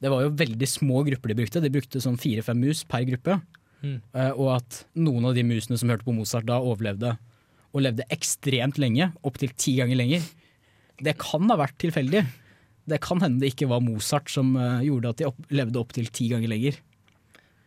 det 0.01 0.09
var 0.09 0.23
jo 0.25 0.37
veldig 0.39 0.69
små 0.69 1.03
grupper 1.05 1.29
de 1.29 1.41
brukte. 1.43 1.61
De 1.61 1.73
brukte 1.73 2.01
sånn 2.01 2.17
fire-fem 2.17 2.57
mus 2.57 2.85
per 2.89 3.03
gruppe. 3.05 3.37
Mm. 3.81 3.99
Og 4.37 4.47
at 4.55 4.79
noen 4.97 5.27
av 5.29 5.35
de 5.37 5.43
musene 5.45 5.77
som 5.77 5.89
hørte 5.93 6.05
på 6.05 6.13
Mozart 6.13 6.47
da, 6.49 6.57
overlevde. 6.57 7.11
Og 7.71 7.85
levde 7.85 8.07
ekstremt 8.11 8.79
lenge, 8.81 9.11
opptil 9.23 9.53
ti 9.55 9.77
ganger 9.79 9.99
lenger. 9.99 10.25
Det 11.01 11.15
kan 11.21 11.47
ha 11.49 11.57
vært 11.59 11.77
tilfeldig. 11.81 12.23
Det 12.91 12.99
kan 13.03 13.21
hende 13.23 13.43
det 13.43 13.53
ikke 13.53 13.69
var 13.71 13.83
Mozart 13.83 14.31
som 14.33 14.55
eh, 14.59 14.85
gjorde 14.87 15.13
at 15.13 15.21
de 15.21 15.29
opp, 15.29 15.41
levde 15.53 15.81
opptil 15.81 16.09
ti 16.13 16.27
ganger 16.31 16.51
lenger. 16.51 16.79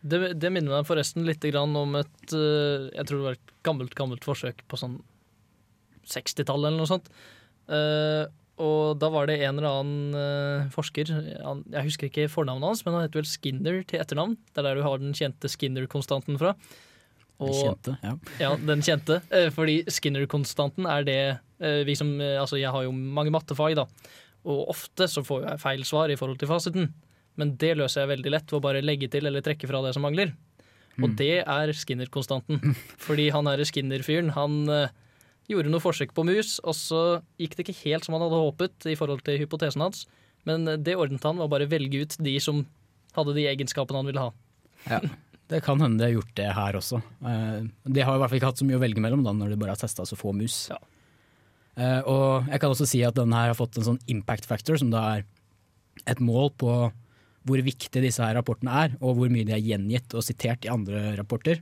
Det, 0.05 0.19
det 0.37 0.51
minner 0.53 0.75
meg 0.75 0.87
forresten 0.87 1.25
litt 1.25 1.45
om 1.57 1.95
et 1.97 2.33
eh, 2.35 2.91
Jeg 2.93 3.07
tror 3.07 3.17
det 3.17 3.25
var 3.25 3.37
et 3.37 3.53
gammelt, 3.65 3.95
gammelt 3.97 4.27
forsøk 4.27 4.61
på 4.69 4.79
sånn 4.79 4.99
60-tallet 6.05 6.69
eller 6.69 6.83
noe 6.83 6.91
sånt. 6.91 7.07
Eh, 7.65 8.25
og 8.61 8.99
da 9.01 9.09
var 9.11 9.27
det 9.27 9.41
en 9.43 9.57
eller 9.57 9.81
annen 9.81 10.67
forsker, 10.71 11.09
jeg 11.11 11.87
husker 11.89 12.07
ikke 12.07 12.29
fornavnet 12.31 12.69
hans, 12.69 12.85
men 12.85 12.95
han 12.95 13.03
heter 13.03 13.19
vel 13.19 13.27
Skinner 13.27 13.81
til 13.83 13.99
etternavn. 13.99 14.37
Det 14.53 14.61
er 14.61 14.69
der 14.69 14.79
du 14.79 14.85
har 14.85 15.01
den 15.01 15.17
kjente 15.17 15.51
Skinner-konstanten 15.51 16.39
fra. 16.39 16.53
Den 17.39 17.51
kjente, 17.53 17.93
ja. 18.03 18.13
ja, 18.39 18.51
den 18.55 18.81
kjente. 18.85 19.17
Eh, 19.35 19.49
fordi 19.51 19.81
Skinner-konstanten 19.91 20.85
er 20.87 21.03
det 21.07 21.17
eh, 21.59 21.81
vi 21.87 21.95
som 21.99 22.13
eh, 22.21 22.37
Altså, 22.39 22.55
jeg 22.61 22.71
har 22.71 22.85
jo 22.85 22.93
mange 22.95 23.33
mattefag, 23.35 23.75
da. 23.75 23.83
Og 24.45 24.69
ofte 24.71 25.07
så 25.11 25.23
får 25.25 25.43
jeg 25.49 25.59
feil 25.63 25.83
svar 25.83 26.11
i 26.13 26.15
forhold 26.19 26.39
til 26.39 26.47
fasiten. 26.47 26.93
Men 27.35 27.55
det 27.59 27.73
løser 27.75 28.05
jeg 28.05 28.13
veldig 28.13 28.31
lett 28.31 28.47
ved 28.53 28.59
å 28.61 28.63
bare 28.63 28.83
legge 28.85 29.09
til 29.11 29.27
eller 29.27 29.43
trekke 29.43 29.67
fra 29.67 29.81
det 29.83 29.91
som 29.97 30.05
mangler. 30.07 30.31
Og 30.95 31.09
Mm. 31.11 31.15
det 31.19 31.43
er 31.43 31.73
Skinner-konstanten. 31.75 32.61
Fordi 33.07 33.25
han 33.35 33.49
herre 33.51 33.65
Skinner-fyren, 33.67 34.29
han 34.37 34.61
gjorde 35.51 35.69
noe 35.73 35.83
forsøk 35.83 36.13
på 36.15 36.23
mus, 36.25 36.59
og 36.63 36.73
så 36.73 37.01
gikk 37.37 37.57
det 37.57 37.65
ikke 37.67 37.81
helt 37.83 38.05
som 38.07 38.15
han 38.15 38.23
hadde 38.23 38.39
håpet 38.39 38.87
i 38.87 38.95
forhold 38.95 39.25
til 39.27 39.41
hypotesen 39.43 39.83
hans. 39.83 40.05
Men 40.47 40.63
det 40.85 40.95
ordnet 40.95 41.25
han 41.27 41.35
ved 41.35 41.49
å 41.49 41.51
bare 41.51 41.67
velge 41.67 42.05
ut 42.05 42.15
de 42.23 42.37
som 42.39 42.63
hadde 43.17 43.35
de 43.35 43.43
egenskapene 43.51 43.99
han 43.99 44.07
ville 44.07 44.23
ha. 44.23 44.31
Ja, 44.87 45.01
det 45.51 45.61
kan 45.65 45.79
hende 45.81 45.99
de 46.01 46.07
har 46.07 46.15
gjort 46.17 46.33
det 46.39 46.49
her 46.57 46.77
også. 46.79 46.99
Eh, 47.25 47.59
De 47.85 48.01
har 48.05 48.15
i 48.15 48.21
hvert 48.21 48.31
fall 48.31 48.39
ikke 48.39 48.49
hatt 48.51 48.61
så 48.63 48.65
mye 48.67 48.79
å 48.79 48.83
velge 48.83 49.03
mellom 49.03 49.23
da, 49.25 49.33
når 49.35 49.53
de 49.53 49.59
bare 49.61 49.75
har 49.75 49.81
testa 49.81 50.05
så 50.09 50.17
få 50.17 50.33
mus. 50.33 50.69
Ja. 50.73 50.79
Og 52.07 52.45
jeg 52.47 52.61
kan 52.63 52.71
også 52.71 52.85
si 52.87 53.01
at 53.03 53.17
denne 53.17 53.35
her 53.35 53.49
har 53.51 53.57
fått 53.59 53.75
en 53.77 53.83
sånn 53.83 53.97
impact 54.07 54.45
factor, 54.47 54.77
som 54.79 54.93
da 54.93 55.01
er 55.17 55.25
et 56.07 56.21
mål 56.23 56.53
på 56.55 56.69
hvor 57.45 57.61
viktig 57.61 58.01
disse 58.01 58.23
her 58.23 58.33
rapportene 58.39 58.73
er, 58.85 58.93
og 59.03 59.19
hvor 59.19 59.29
mye 59.29 59.45
de 59.45 59.53
er 59.53 59.61
gjengitt 59.61 60.15
og 60.17 60.23
sitert 60.25 60.65
i 60.65 60.71
andre 60.71 61.11
rapporter. 61.19 61.59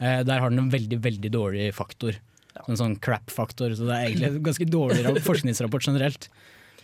Eh, 0.00 0.22
Der 0.24 0.40
har 0.40 0.48
den 0.50 0.62
en 0.62 0.70
veldig, 0.72 1.00
veldig 1.04 1.30
dårlig 1.34 1.66
faktor. 1.76 2.16
En 2.68 2.76
sånn 2.78 2.96
crap-faktor, 3.00 3.74
så 3.76 3.88
det 3.88 3.96
er 3.96 4.06
egentlig 4.08 4.28
en 4.30 4.42
ganske 4.46 4.68
dårlig 4.68 5.04
forskningsrapport 5.28 5.84
generelt. 5.90 6.28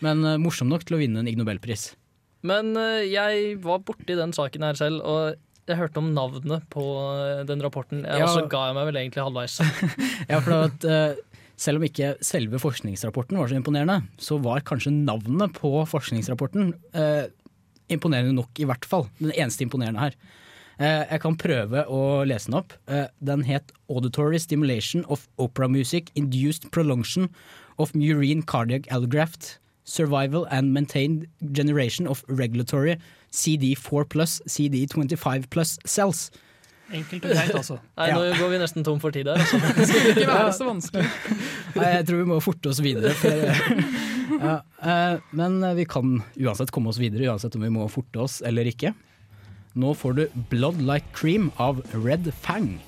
Men 0.05 0.25
eh, 0.25 0.37
morsom 0.43 0.69
nok 0.69 0.85
til 0.85 0.99
å 0.99 1.01
vinne 1.01 1.23
en 1.23 1.31
Ig 1.31 1.39
Nobelpris. 1.41 1.93
Men 2.47 2.75
eh, 2.77 3.07
jeg 3.09 3.55
var 3.65 3.81
borti 3.87 4.19
den 4.19 4.35
saken 4.37 4.67
her 4.67 4.77
selv, 4.79 5.01
og 5.07 5.39
jeg 5.69 5.79
hørte 5.79 6.01
om 6.01 6.11
navnet 6.17 6.67
på 6.73 6.85
eh, 7.15 7.45
den 7.49 7.63
rapporten. 7.65 8.05
og 8.05 8.23
Ja. 8.25 8.29
Så 8.33 8.47
ga 8.51 8.67
jeg 8.69 8.79
meg 8.79 8.89
vel 8.91 9.01
egentlig 9.03 9.25
halvveis. 9.25 9.59
Ja, 10.31 10.41
for 10.41 10.69
at, 10.69 10.85
eh, 10.85 11.43
selv 11.59 11.81
om 11.81 11.87
ikke 11.89 12.15
selve 12.25 12.61
forskningsrapporten 12.63 13.39
var 13.39 13.51
så 13.51 13.59
imponerende, 13.59 14.03
så 14.19 14.39
var 14.43 14.65
kanskje 14.67 14.93
navnet 14.95 15.55
på 15.59 15.73
forskningsrapporten 15.91 16.75
eh, 16.95 17.29
imponerende 17.91 18.35
nok, 18.37 18.53
i 18.61 18.67
hvert 18.69 18.85
fall. 18.89 19.09
Den 19.19 19.33
eneste 19.33 19.65
imponerende 19.65 20.09
her. 20.09 20.19
Eh, 20.79 21.05
jeg 21.11 21.23
kan 21.25 21.37
prøve 21.37 21.85
å 21.91 22.03
lese 22.29 22.51
den 22.51 22.59
opp. 22.61 22.75
Eh, 22.87 23.09
den 23.25 23.43
het 23.49 23.73
'Auditory 23.89 24.39
Stimulation 24.39 25.05
of 25.09 25.27
Opera 25.39 25.69
Music 25.69 26.13
Induced 26.15 26.71
Prolongation 26.71 27.29
of 27.79 27.93
Murine 27.95 28.45
Cardiac 28.45 28.87
Allograft 28.91 29.59
Survival 29.85 30.47
and 30.51 30.73
Maintained 30.73 31.27
Generation 31.53 32.07
of 32.07 32.23
Regulatory 32.29 32.97
CD4 33.35 34.05
pluss, 34.13 34.39
CD25 34.49 35.49
pluss 35.53 35.79
cells'. 35.87 36.29
Enkelt 36.89 37.27
og 37.27 37.35
greit, 37.35 37.53
altså. 37.53 37.77
Nei, 38.01 38.07
nå 38.17 38.37
går 38.39 38.53
vi 38.55 38.61
nesten 38.63 38.87
tom 38.87 39.01
for 39.03 39.13
tid 39.13 39.29
her. 39.29 39.43
Altså. 39.43 39.61
Det 39.77 39.87
skal 39.91 40.11
ikke 40.15 40.29
være 40.31 40.55
så 40.57 40.69
vanskelig. 40.71 41.09
Nei, 41.75 41.91
jeg 41.99 42.07
tror 42.09 42.23
vi 42.23 42.29
må 42.31 42.39
forte 42.45 42.73
oss 42.73 42.81
videre. 42.85 43.13
For, 43.19 43.45
ja, 44.49 44.55
eh, 44.81 45.27
men 45.37 45.61
vi 45.77 45.85
kan 45.89 46.17
uansett 46.41 46.73
komme 46.73 46.93
oss 46.93 47.01
videre, 47.03 47.29
uansett 47.29 47.59
om 47.59 47.67
vi 47.69 47.75
må 47.75 47.91
forte 47.93 48.25
oss 48.25 48.41
eller 48.47 48.69
ikke. 48.73 48.95
Nå 49.79 49.93
får 49.95 50.17
du 50.17 50.25
Blood 50.51 50.81
Like 50.81 51.13
Cream 51.17 51.53
av 51.61 51.85
Red 51.93 52.33
Fang. 52.41 52.79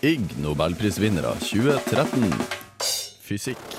Ig 0.00 0.30
Nobelprisvinnere 0.40 1.34
2013. 1.44 2.22
Fysikk. 3.20 3.74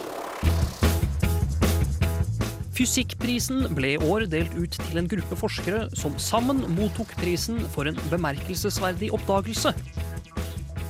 Fysikkprisen 2.78 3.64
ble 3.74 3.96
i 3.96 4.02
år 4.06 4.28
delt 4.30 4.54
ut 4.54 4.78
til 4.78 5.02
en 5.02 5.10
gruppe 5.10 5.40
forskere 5.42 5.88
som 5.98 6.14
sammen 6.22 6.62
mottok 6.78 7.16
prisen 7.18 7.58
for 7.74 7.90
en 7.90 7.98
bemerkelsesverdig 8.14 9.10
oppdagelse. 9.18 9.74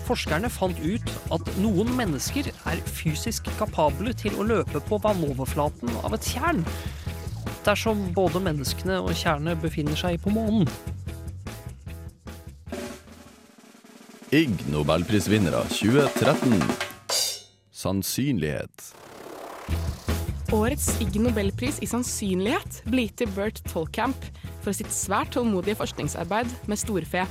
Forskerne 0.04 0.52
fant 0.52 0.84
ut 0.84 1.15
at 1.32 1.56
noen 1.63 1.96
mennesker 1.96 2.52
er 2.52 2.86
fysisk 3.00 3.48
kapable 3.56 4.12
til 4.12 4.36
å 4.36 4.50
løpe 4.52 4.84
på 4.84 5.00
vannoverflaten 5.00 5.96
av 6.04 6.20
et 6.20 6.28
tjern. 6.28 6.65
dersom 7.63 8.10
både 8.12 8.39
menneskene 8.44 9.00
og 9.00 9.15
tjernet 9.15 9.63
befinner 9.63 9.96
seg 9.96 10.20
på 10.20 10.34
månen? 10.34 10.67
Ig 14.32 14.62
Nobelprisvinnere 14.72 15.60
2013. 15.67 16.54
Sannsynlighet. 17.76 18.86
Årets 20.56 20.86
Ig 21.04 21.17
Nobelpris 21.20 21.82
i 21.84 21.89
sannsynlighet 21.91 22.78
blir 22.86 23.10
gitt 23.10 23.17
til 23.20 23.34
Bert 23.36 23.60
Tolkamp 23.67 24.24
for 24.63 24.72
sitt 24.72 24.88
svært 24.96 25.34
tålmodige 25.36 25.76
forskningsarbeid 25.82 26.48
med 26.72 26.80
storfe. 26.80 27.26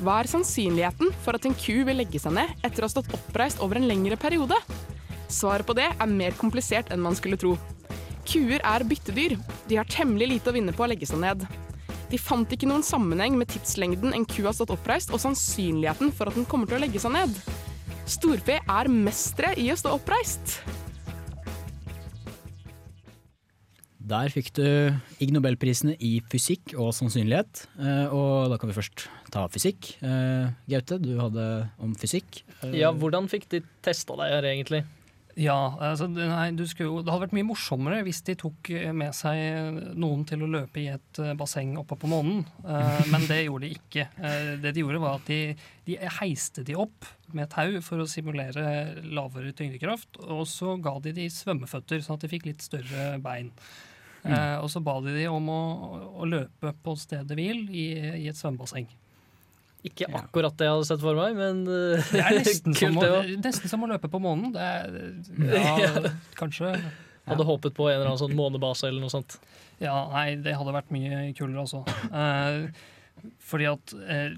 Hva 0.00 0.16
er 0.18 0.30
sannsynligheten 0.32 1.14
for 1.22 1.38
at 1.38 1.46
en 1.46 1.54
ku 1.54 1.84
vil 1.86 2.00
legge 2.02 2.18
seg 2.18 2.34
ned 2.34 2.66
etter 2.66 2.82
å 2.82 2.88
ha 2.88 2.96
stått 2.96 3.14
oppreist 3.14 3.62
over 3.62 3.78
en 3.78 3.86
lengre 3.86 4.18
periode? 4.18 4.58
Svaret 5.30 5.70
på 5.70 5.78
det 5.78 5.86
er 5.86 6.14
mer 6.18 6.34
komplisert 6.40 6.90
enn 6.90 7.06
man 7.06 7.14
skulle 7.14 7.38
tro. 7.38 7.54
Kuer 8.26 8.58
er 8.58 8.88
byttedyr. 8.90 9.38
De 9.70 9.78
har 9.78 9.86
temmelig 9.86 10.32
lite 10.34 10.50
å 10.50 10.58
vinne 10.58 10.74
på 10.74 10.82
å 10.82 10.90
legge 10.90 11.06
seg 11.06 11.22
ned. 11.22 11.46
De 12.08 12.16
fant 12.20 12.48
ikke 12.54 12.68
noen 12.70 12.84
sammenheng 12.86 13.36
med 13.36 13.50
tidslengden 13.52 14.14
en 14.16 14.24
ku 14.28 14.42
har 14.46 14.54
stått 14.56 14.72
oppreist, 14.72 15.12
og 15.12 15.20
sannsynligheten 15.20 16.12
for 16.16 16.30
at 16.30 16.38
den 16.38 16.48
kommer 16.48 16.70
til 16.70 16.78
å 16.78 16.82
legge 16.84 17.02
seg 17.02 17.12
ned. 17.12 17.34
Storfe 18.08 18.56
er 18.64 18.88
mestere 18.88 19.52
i 19.60 19.68
å 19.72 19.76
stå 19.76 19.92
oppreist. 19.98 20.60
Der 24.08 24.32
fikk 24.32 24.54
du 24.56 24.64
Ig 25.20 25.34
Nobelprisene 25.36 25.92
i 26.00 26.14
fysikk 26.32 26.72
og 26.80 26.94
sannsynlighet. 26.96 27.66
Eh, 27.76 28.06
Og 28.08 28.48
da 28.48 28.56
kan 28.56 28.70
vi 28.70 28.76
først 28.78 29.04
ta 29.34 29.42
fysikk. 29.52 29.98
Eh, 30.00 30.48
Gaute, 30.70 30.96
du 31.02 31.18
hadde 31.20 31.68
om 31.78 31.92
fysikk. 31.94 32.40
Ja, 32.72 32.88
hvordan 32.96 33.28
fikk 33.28 33.50
de 33.52 33.60
testa 33.84 34.16
deg 34.16 34.32
her, 34.32 34.48
egentlig? 34.48 34.86
Ja, 35.38 35.76
altså, 35.78 36.08
nei, 36.10 36.48
du 36.58 36.64
skulle, 36.66 37.04
det 37.06 37.12
hadde 37.12 37.28
vært 37.28 37.34
mye 37.36 37.46
morsommere 37.46 38.00
hvis 38.06 38.24
de 38.26 38.34
tok 38.40 38.70
eh, 38.74 38.90
med 38.96 39.14
seg 39.14 39.76
noen 39.94 40.24
til 40.26 40.42
å 40.42 40.48
løpe 40.50 40.80
i 40.82 40.88
et 40.90 41.20
eh, 41.22 41.36
basseng 41.38 41.76
oppe 41.78 41.94
på 42.00 42.10
månen, 42.10 42.40
uh, 42.66 43.04
men 43.12 43.26
det 43.30 43.44
gjorde 43.44 43.68
de 43.68 43.76
ikke. 43.76 44.08
Uh, 44.18 44.56
det 44.64 44.72
de 44.74 44.82
gjorde 44.82 45.02
var 45.04 45.20
at 45.20 45.30
de, 45.30 45.54
de 45.86 45.98
heiste 46.18 46.64
de 46.66 46.74
opp 46.78 47.06
med 47.36 47.52
tau 47.54 47.78
for 47.86 48.02
å 48.02 48.08
simulere 48.10 48.98
lavere 49.06 49.54
tyngdekraft, 49.54 50.18
og 50.26 50.42
så 50.50 50.74
ga 50.82 50.96
de 51.04 51.14
de 51.20 51.28
svømmeføtter, 51.30 52.02
sånn 52.02 52.18
at 52.18 52.26
de 52.26 52.32
fikk 52.34 52.48
litt 52.50 52.64
større 52.64 53.12
bein. 53.22 53.52
Eh, 54.26 54.56
og 54.58 54.66
så 54.72 54.82
ba 54.82 54.98
de 55.04 55.14
de 55.14 55.28
om 55.30 55.52
å, 55.52 55.62
å 56.18 56.26
løpe 56.28 56.74
på 56.82 56.94
stedet 56.98 57.38
hvil 57.38 57.68
i, 57.70 57.92
i 58.24 58.26
et 58.26 58.38
svømmebasseng. 58.38 58.88
Ikke 59.86 60.08
akkurat 60.10 60.56
det 60.58 60.66
jeg 60.66 60.74
hadde 60.74 60.86
sett 60.88 61.02
for 61.04 61.14
meg, 61.14 61.36
men 61.38 61.60
eh, 61.70 62.08
Det 62.10 62.22
er 62.24 62.38
nesten, 62.40 62.74
som 62.80 62.96
å, 62.98 63.10
nesten 63.44 63.70
som 63.70 63.84
å 63.86 63.90
løpe 63.92 64.10
på 64.10 64.18
månen. 64.22 64.50
Det 64.56 64.64
er, 64.64 64.98
ja, 65.54 65.76
Ja. 65.84 66.12
kanskje. 66.38 66.72
Hadde 67.28 67.44
håpet 67.44 67.74
på 67.76 67.86
en 67.90 67.98
eller 67.98 68.08
annen 68.08 68.20
sånn 68.22 68.34
månebase 68.36 68.88
eller 68.88 69.04
noe 69.04 69.12
sånt. 69.12 69.36
Ja, 69.82 69.94
nei, 70.10 70.32
det 70.42 70.56
hadde 70.58 70.72
vært 70.74 70.90
mye 70.94 71.26
kulere, 71.36 71.62
altså. 71.66 71.84
Eh, 72.08 73.34
fordi 73.44 73.66
at 73.68 73.92
eh, 74.08 74.32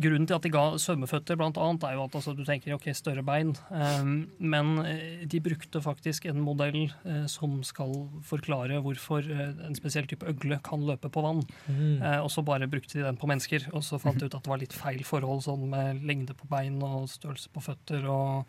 Grunnen 0.00 0.26
til 0.28 0.36
at 0.36 0.44
de 0.46 0.52
ga 0.52 0.62
svømmeføtter, 0.80 1.38
annet, 1.40 1.84
er 1.84 1.96
jo 1.96 2.04
at 2.06 2.14
altså, 2.16 2.32
du 2.36 2.44
tenker 2.46 2.74
ok, 2.74 2.88
større 2.96 3.24
bein. 3.26 3.52
Um, 3.70 4.14
men 4.38 4.78
eh, 4.84 5.24
de 5.28 5.40
brukte 5.44 5.82
faktisk 5.84 6.26
en 6.30 6.40
modell 6.40 6.86
uh, 7.04 7.26
som 7.30 7.60
skal 7.66 7.92
forklare 8.24 8.80
hvorfor 8.84 9.26
uh, 9.28 9.50
en 9.66 9.76
spesiell 9.76 10.08
type 10.10 10.26
øgle 10.26 10.60
kan 10.64 10.84
løpe 10.88 11.10
på 11.12 11.24
vann. 11.24 11.42
Mm. 11.68 12.00
Uh, 12.02 12.20
og 12.24 12.30
så 12.32 12.44
bare 12.46 12.70
brukte 12.70 12.98
de 12.98 13.04
den 13.04 13.20
på 13.20 13.28
mennesker, 13.30 13.68
og 13.72 13.84
så 13.84 14.00
fant 14.02 14.20
de 14.20 14.28
ut 14.28 14.38
at 14.38 14.44
det 14.44 14.54
var 14.54 14.62
litt 14.62 14.76
feil 14.76 15.04
forhold 15.06 15.44
sånn 15.44 15.68
med 15.72 16.04
lengde 16.06 16.36
på 16.38 16.48
bein 16.50 16.80
og 16.84 17.10
størrelse 17.12 17.52
på 17.52 17.64
føtter. 17.64 18.08
og 18.08 18.48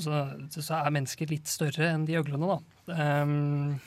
så, 0.00 0.24
så 0.54 0.80
er 0.80 0.92
mennesker 0.94 1.30
litt 1.30 1.50
større 1.50 1.90
enn 1.92 2.06
de 2.08 2.18
øglene, 2.20 2.46
da. 2.56 2.94
Ehm, 2.94 3.80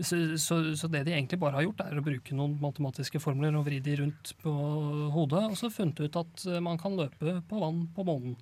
så, 0.00 0.18
så, 0.38 0.58
så 0.78 0.88
det 0.92 1.04
de 1.08 1.14
egentlig 1.16 1.38
bare 1.42 1.58
har 1.58 1.66
gjort, 1.66 1.80
er 1.84 1.98
å 1.98 2.04
bruke 2.04 2.36
noen 2.36 2.56
matematiske 2.62 3.20
formler 3.22 3.56
og 3.58 3.66
vri 3.68 3.80
de 3.84 3.96
rundt 4.02 4.34
på 4.42 4.52
hodet, 5.14 5.44
og 5.50 5.56
så 5.58 5.70
funnet 5.72 6.00
ut 6.04 6.18
at 6.20 6.44
eh, 6.48 6.60
man 6.64 6.78
kan 6.80 6.96
løpe 6.98 7.38
på 7.48 7.62
vann 7.62 7.86
på 7.96 8.04
månen. 8.06 8.36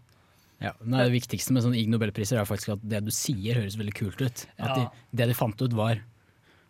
Ja, 0.62 0.72
nei, 0.88 1.04
det 1.04 1.12
viktigste 1.18 1.52
med 1.52 1.66
sånne 1.66 1.76
Ig 1.76 1.90
Nobelpriser 1.92 2.40
er 2.40 2.48
faktisk 2.48 2.74
at 2.78 2.84
det 2.88 3.02
du 3.04 3.10
sier 3.12 3.58
høres 3.60 3.76
veldig 3.76 3.96
kult 3.96 4.22
ut. 4.24 4.46
At 4.56 4.70
Ja. 4.70 4.76
de, 4.76 4.86
det 5.20 5.26
de 5.28 5.36
fant 5.36 5.60
ut 5.60 5.74
var 5.76 6.00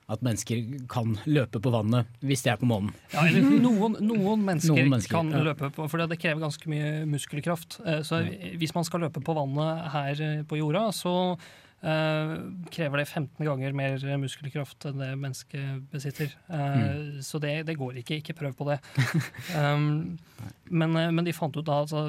at 0.06 0.22
mennesker 0.22 0.86
kan 0.90 1.16
løpe 1.26 1.58
på 1.62 1.70
vannet 1.74 2.06
hvis 2.22 2.44
de 2.46 2.50
er 2.52 2.58
på 2.60 2.66
månen. 2.70 2.92
Ja, 3.10 3.24
eller 3.26 3.42
noen, 3.42 3.96
noen, 4.06 4.42
mennesker 4.46 4.74
Noen 4.74 4.90
mennesker, 4.92 5.16
kan 5.18 5.30
ja. 5.34 5.42
løpe 5.48 5.70
på, 5.74 5.86
for 5.90 6.02
det 6.02 6.18
krever 6.22 6.44
ganske 6.44 6.70
mye 6.70 6.90
muskelkraft. 7.10 7.80
Eh, 7.86 8.02
Så 8.06 8.20
hvis 8.58 8.74
man 8.74 8.86
skal 8.86 9.02
løpe 9.06 9.22
på 9.22 9.34
vannet 9.38 9.88
her 9.94 10.22
eh, 10.22 10.42
på 10.46 10.58
jorda, 10.60 10.88
så 10.94 11.14
krever 11.80 12.98
det 12.98 13.04
15 13.08 13.44
ganger 13.46 13.72
mer 13.76 13.98
muskelkraft 14.18 14.86
enn 14.88 14.98
det 15.02 15.10
mennesket 15.20 15.84
besitter. 15.92 16.32
Mm. 16.48 17.20
Så 17.22 17.38
det, 17.42 17.66
det 17.68 17.76
går 17.78 18.00
ikke. 18.00 18.18
Ikke 18.22 18.34
prøv 18.38 18.54
på 18.58 18.66
det. 18.70 18.78
um, 19.60 20.16
men, 20.70 20.96
eh, 20.96 21.12
men 21.12 21.24
de 21.28 21.34
fant 21.36 21.56
ut 21.56 21.66
da 21.66 21.82
altså 21.84 22.08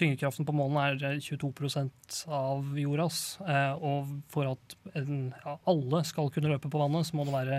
Tyngdekraften 0.00 0.46
på 0.48 0.54
månen 0.56 0.78
er 0.80 1.18
22% 1.20 2.22
av 2.32 2.70
jordas. 2.78 3.18
eh, 3.44 3.72
Og 3.84 4.14
for 4.32 4.48
at 4.54 4.76
en, 4.96 5.34
ja, 5.44 5.56
alle 5.68 6.00
skal 6.08 6.30
kunne 6.32 6.48
løpe 6.54 6.70
på 6.72 6.80
vannet, 6.80 7.04
så 7.10 7.18
må 7.18 7.26
det 7.28 7.34
være 7.34 7.58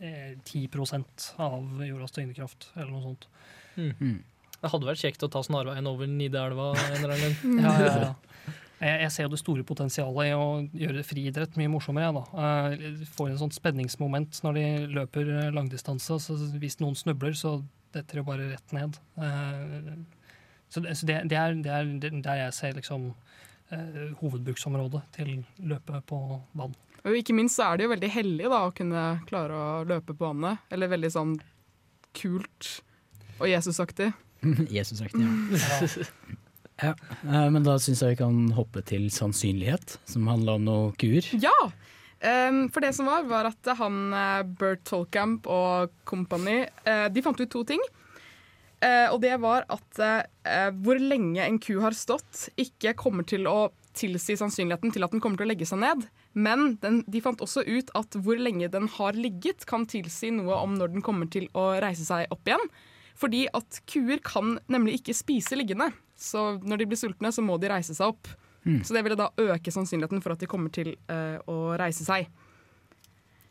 eh, 0.00 0.32
10% 0.48 1.28
av 1.44 1.84
jordas 1.86 2.16
tyngdekraft, 2.16 2.72
eller 2.74 2.90
noe 2.96 3.04
sånt. 3.04 3.28
Mm. 3.76 4.24
Det 4.58 4.72
hadde 4.72 4.88
vært 4.88 5.04
kjekt 5.04 5.22
å 5.22 5.30
ta 5.30 5.44
snarveien 5.46 5.86
over 5.86 6.08
Nidelva 6.10 6.72
en 6.72 6.96
eller 6.96 7.14
annen 7.14 7.36
gang. 7.60 7.62
Ja, 7.62 7.76
ja, 7.84 7.94
ja. 8.08 8.27
Jeg, 8.78 9.00
jeg 9.02 9.10
ser 9.14 9.26
jo 9.26 9.32
det 9.32 9.40
store 9.40 9.64
potensialet 9.66 10.28
i 10.30 10.34
å 10.38 10.44
gjøre 10.78 11.02
friidrett 11.06 11.56
mye 11.58 11.70
morsommere. 11.72 12.08
Jeg, 12.08 12.14
da. 12.14 12.44
Eh, 12.94 13.08
Får 13.16 13.32
en 13.32 13.40
sånn 13.40 13.54
spenningsmoment 13.56 14.38
når 14.44 14.58
de 14.60 14.66
løper 15.00 15.32
eh, 15.34 15.48
langdistanse. 15.54 16.18
Så 16.22 16.36
hvis 16.62 16.78
noen 16.82 16.94
snubler, 16.98 17.34
så 17.38 17.56
detter 17.96 18.20
de 18.20 18.24
bare 18.28 18.50
rett 18.52 18.74
ned. 18.76 18.98
Eh, 19.18 19.90
Så 20.68 20.82
det, 20.84 20.94
så 21.00 21.06
det, 21.08 21.14
det, 21.32 21.36
er, 21.40 21.54
det 21.64 21.70
er 21.72 22.20
der 22.20 22.40
jeg 22.42 22.52
ser 22.52 22.74
liksom 22.76 23.06
eh, 23.72 24.10
hovedbruksområdet 24.20 25.00
til 25.16 25.30
løpe 25.64 26.02
på 26.06 26.18
vann. 26.60 26.74
Og 27.08 27.14
ikke 27.16 27.32
minst 27.32 27.56
så 27.56 27.70
er 27.70 27.78
det 27.80 27.86
jo 27.86 27.92
veldig 27.94 28.10
heldig 28.12 28.50
da, 28.52 28.58
å 28.68 28.74
kunne 28.76 29.04
klare 29.30 29.56
å 29.56 29.84
løpe 29.88 30.12
på 30.12 30.28
vannet. 30.28 30.60
Eller 30.70 30.90
veldig 30.92 31.10
sånn 31.14 31.32
kult 32.18 32.68
og 33.38 33.48
Jesusaktig. 33.48 34.10
Jesusaktig, 34.76 35.24
ja. 35.24 35.32
ja. 35.62 36.37
Eh, 36.82 37.48
Men 37.52 37.66
da 37.66 37.76
syns 37.82 38.02
jeg 38.02 38.16
vi 38.16 38.20
kan 38.22 38.40
hoppe 38.56 38.82
til 38.86 39.08
sannsynlighet, 39.12 39.98
som 40.08 40.28
handla 40.30 40.58
om 40.58 40.66
noen 40.68 40.98
kuer. 41.00 41.26
Ja! 41.40 41.56
For 42.18 42.82
det 42.82 42.96
som 42.96 43.06
var, 43.06 43.28
var 43.30 43.46
at 43.46 43.68
han 43.78 43.98
eh, 44.10 44.40
Bert 44.58 44.82
Tolkamp 44.88 45.46
og 45.46 45.92
company 46.02 46.64
eh, 46.66 47.04
De 47.14 47.22
fant 47.22 47.38
ut 47.38 47.50
to 47.52 47.62
ting. 47.68 47.82
Og 48.78 49.16
det 49.18 49.32
var 49.42 49.64
at 49.74 49.98
hvor 50.78 51.00
lenge 51.02 51.42
en 51.42 51.56
ku 51.58 51.80
har 51.82 51.96
stått, 51.98 52.44
ikke 52.62 52.92
kommer 53.00 53.26
til 53.26 53.48
å 53.50 53.72
tilsi 53.98 54.36
sannsynligheten 54.38 54.92
til 54.94 55.02
at 55.02 55.10
den 55.10 55.22
kommer 55.22 55.40
til 55.40 55.48
å 55.48 55.50
legge 55.50 55.66
seg 55.66 55.80
ned. 55.82 56.04
Men 56.38 56.76
den, 56.82 57.00
de 57.10 57.22
fant 57.24 57.42
også 57.42 57.64
ut 57.66 57.90
at 57.98 58.14
hvor 58.22 58.38
lenge 58.38 58.70
den 58.70 58.86
har 58.98 59.18
ligget, 59.18 59.66
kan 59.66 59.86
tilsi 59.90 60.30
noe 60.34 60.60
om 60.62 60.76
når 60.78 60.94
den 60.94 61.02
kommer 61.02 61.26
til 61.32 61.48
å 61.58 61.72
reise 61.82 62.06
seg 62.06 62.30
opp 62.34 62.46
igjen. 62.46 62.68
Fordi 63.18 63.46
at 63.50 63.80
kuer 63.90 64.22
kan 64.22 64.58
nemlig 64.70 65.00
ikke 65.00 65.16
spise 65.18 65.58
liggende. 65.58 65.90
Så 66.18 66.58
når 66.66 66.82
de 66.82 66.90
blir 66.90 66.98
sultne, 66.98 67.30
så 67.32 67.44
må 67.44 67.56
de 67.62 67.70
reise 67.70 67.94
seg 67.94 68.10
opp. 68.10 68.28
Mm. 68.66 68.82
Så 68.84 68.94
det 68.94 69.04
ville 69.06 69.18
da 69.18 69.30
øke 69.38 69.72
sannsynligheten 69.72 70.22
for 70.24 70.34
at 70.34 70.42
de 70.42 70.50
kommer 70.50 70.72
til 70.74 70.92
uh, 71.10 71.38
å 71.46 71.58
reise 71.78 72.04
seg. 72.06 72.26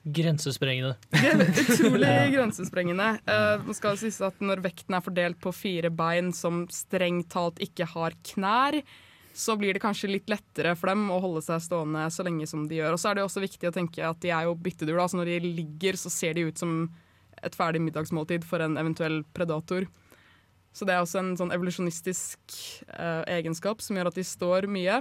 Grensesprengende. 0.07 0.95
Utrolig 1.11 2.11
grensesprengende. 2.35 3.09
Uh, 3.27 3.65
nå 3.65 3.75
skal 3.75 3.95
det 3.95 4.05
sies 4.05 4.19
at 4.23 4.39
Når 4.43 4.61
vekten 4.63 4.95
er 4.95 5.03
fordelt 5.03 5.39
på 5.43 5.51
fire 5.55 5.91
bein 5.91 6.31
som 6.35 6.65
strengt 6.71 7.31
talt 7.33 7.59
ikke 7.63 7.87
har 7.95 8.15
knær, 8.33 8.79
så 9.37 9.53
blir 9.59 9.75
det 9.75 9.83
kanskje 9.83 10.09
litt 10.09 10.31
lettere 10.31 10.73
for 10.77 10.89
dem 10.89 11.09
å 11.13 11.19
holde 11.21 11.43
seg 11.45 11.61
stående 11.61 12.07
så 12.13 12.25
lenge 12.25 12.47
som 12.49 12.63
de 12.69 12.79
gjør. 12.79 12.95
Og 12.95 13.01
så 13.01 13.11
er 13.11 13.19
det 13.19 13.27
også 13.27 13.43
viktig 13.43 13.69
å 13.69 13.75
tenke 13.75 14.05
at 14.05 14.21
de 14.23 14.31
er 14.33 14.47
jo 14.47 14.55
byttedyr. 14.57 15.01
så 15.05 15.19
Når 15.19 15.33
de 15.33 15.51
ligger, 15.59 15.99
så 15.99 16.09
ser 16.13 16.33
de 16.37 16.47
ut 16.49 16.57
som 16.57 16.79
et 17.45 17.55
ferdig 17.55 17.83
middagsmåltid 17.85 18.47
for 18.47 18.63
en 18.65 18.79
eventuell 18.81 19.21
predator. 19.37 19.85
Så 20.77 20.85
det 20.85 20.93
er 20.93 21.01
også 21.01 21.23
en 21.23 21.31
sånn 21.39 21.53
evolusjonistisk 21.55 22.37
uh, 22.91 23.23
egenskap 23.33 23.81
som 23.81 23.97
gjør 23.97 24.11
at 24.11 24.19
de 24.19 24.25
står 24.27 24.69
mye. 24.69 24.99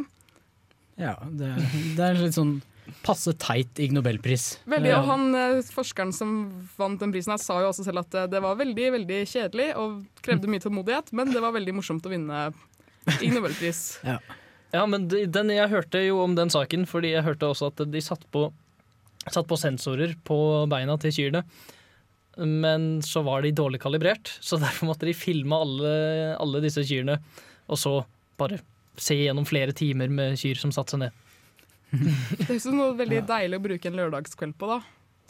Ja, 0.96 1.18
det, 1.28 1.52
det 1.98 2.00
er 2.06 2.16
litt 2.16 2.38
sånn 2.38 2.56
passe 3.04 3.34
teit 3.40 3.78
Ig 3.82 3.92
Nobelpris. 3.92 4.60
Veldig, 4.70 4.92
og 4.94 5.08
han 5.10 5.26
eh, 5.34 5.58
Forskeren 5.74 6.12
som 6.14 6.36
vant 6.78 7.00
den 7.02 7.12
prisen, 7.14 7.34
her 7.34 7.42
sa 7.42 7.58
jo 7.62 7.70
også 7.72 7.86
selv 7.86 8.04
at 8.04 8.14
eh, 8.14 8.28
det 8.30 8.40
var 8.44 8.58
veldig 8.60 8.88
veldig 8.94 9.20
kjedelig 9.28 9.68
og 9.80 10.00
krevde 10.24 10.50
mye 10.50 10.62
tålmodighet, 10.62 11.12
men 11.16 11.32
det 11.34 11.42
var 11.42 11.54
veldig 11.56 11.76
morsomt 11.76 12.06
å 12.06 12.12
vinne 12.12 12.48
Ig 13.20 13.32
Nobelpris. 13.34 13.86
Ja. 14.14 14.20
Ja, 14.74 14.82
men 14.90 15.06
den, 15.08 15.50
jeg 15.54 15.70
hørte 15.70 16.00
jo 16.02 16.18
om 16.24 16.34
den 16.36 16.50
saken, 16.52 16.82
fordi 16.90 17.12
jeg 17.14 17.24
hørte 17.24 17.48
også 17.48 17.70
at 17.70 17.84
de 17.88 18.00
satt 18.02 18.24
på, 18.34 18.48
satt 19.24 19.46
på 19.48 19.56
sensorer 19.56 20.16
på 20.26 20.36
beina 20.68 20.98
til 21.00 21.14
kyrne. 21.14 21.44
Men 22.36 22.88
så 23.04 23.22
var 23.24 23.44
de 23.44 23.54
dårlig 23.56 23.80
kalibrert, 23.82 24.34
så 24.44 24.58
derfor 24.62 24.90
måtte 24.90 25.08
de 25.08 25.16
filme 25.16 25.56
alle, 25.56 25.92
alle 26.40 26.62
disse 26.64 26.84
kyrne. 26.86 27.18
Og 27.72 27.80
så 27.80 27.98
bare 28.38 28.60
se 29.00 29.16
gjennom 29.18 29.46
flere 29.48 29.74
timer 29.76 30.12
med 30.12 30.38
kyr 30.40 30.60
som 30.60 30.72
satte 30.74 30.96
seg 30.96 31.06
ned. 31.06 31.22
Det 31.96 32.50
er 32.50 32.58
jo 32.58 32.74
noe 32.74 32.96
veldig 32.98 33.22
deilig 33.28 33.58
å 33.60 33.64
bruke 33.68 33.90
en 33.90 33.98
lørdagskveld 34.00 34.56
på, 34.58 34.68
da. 34.74 34.80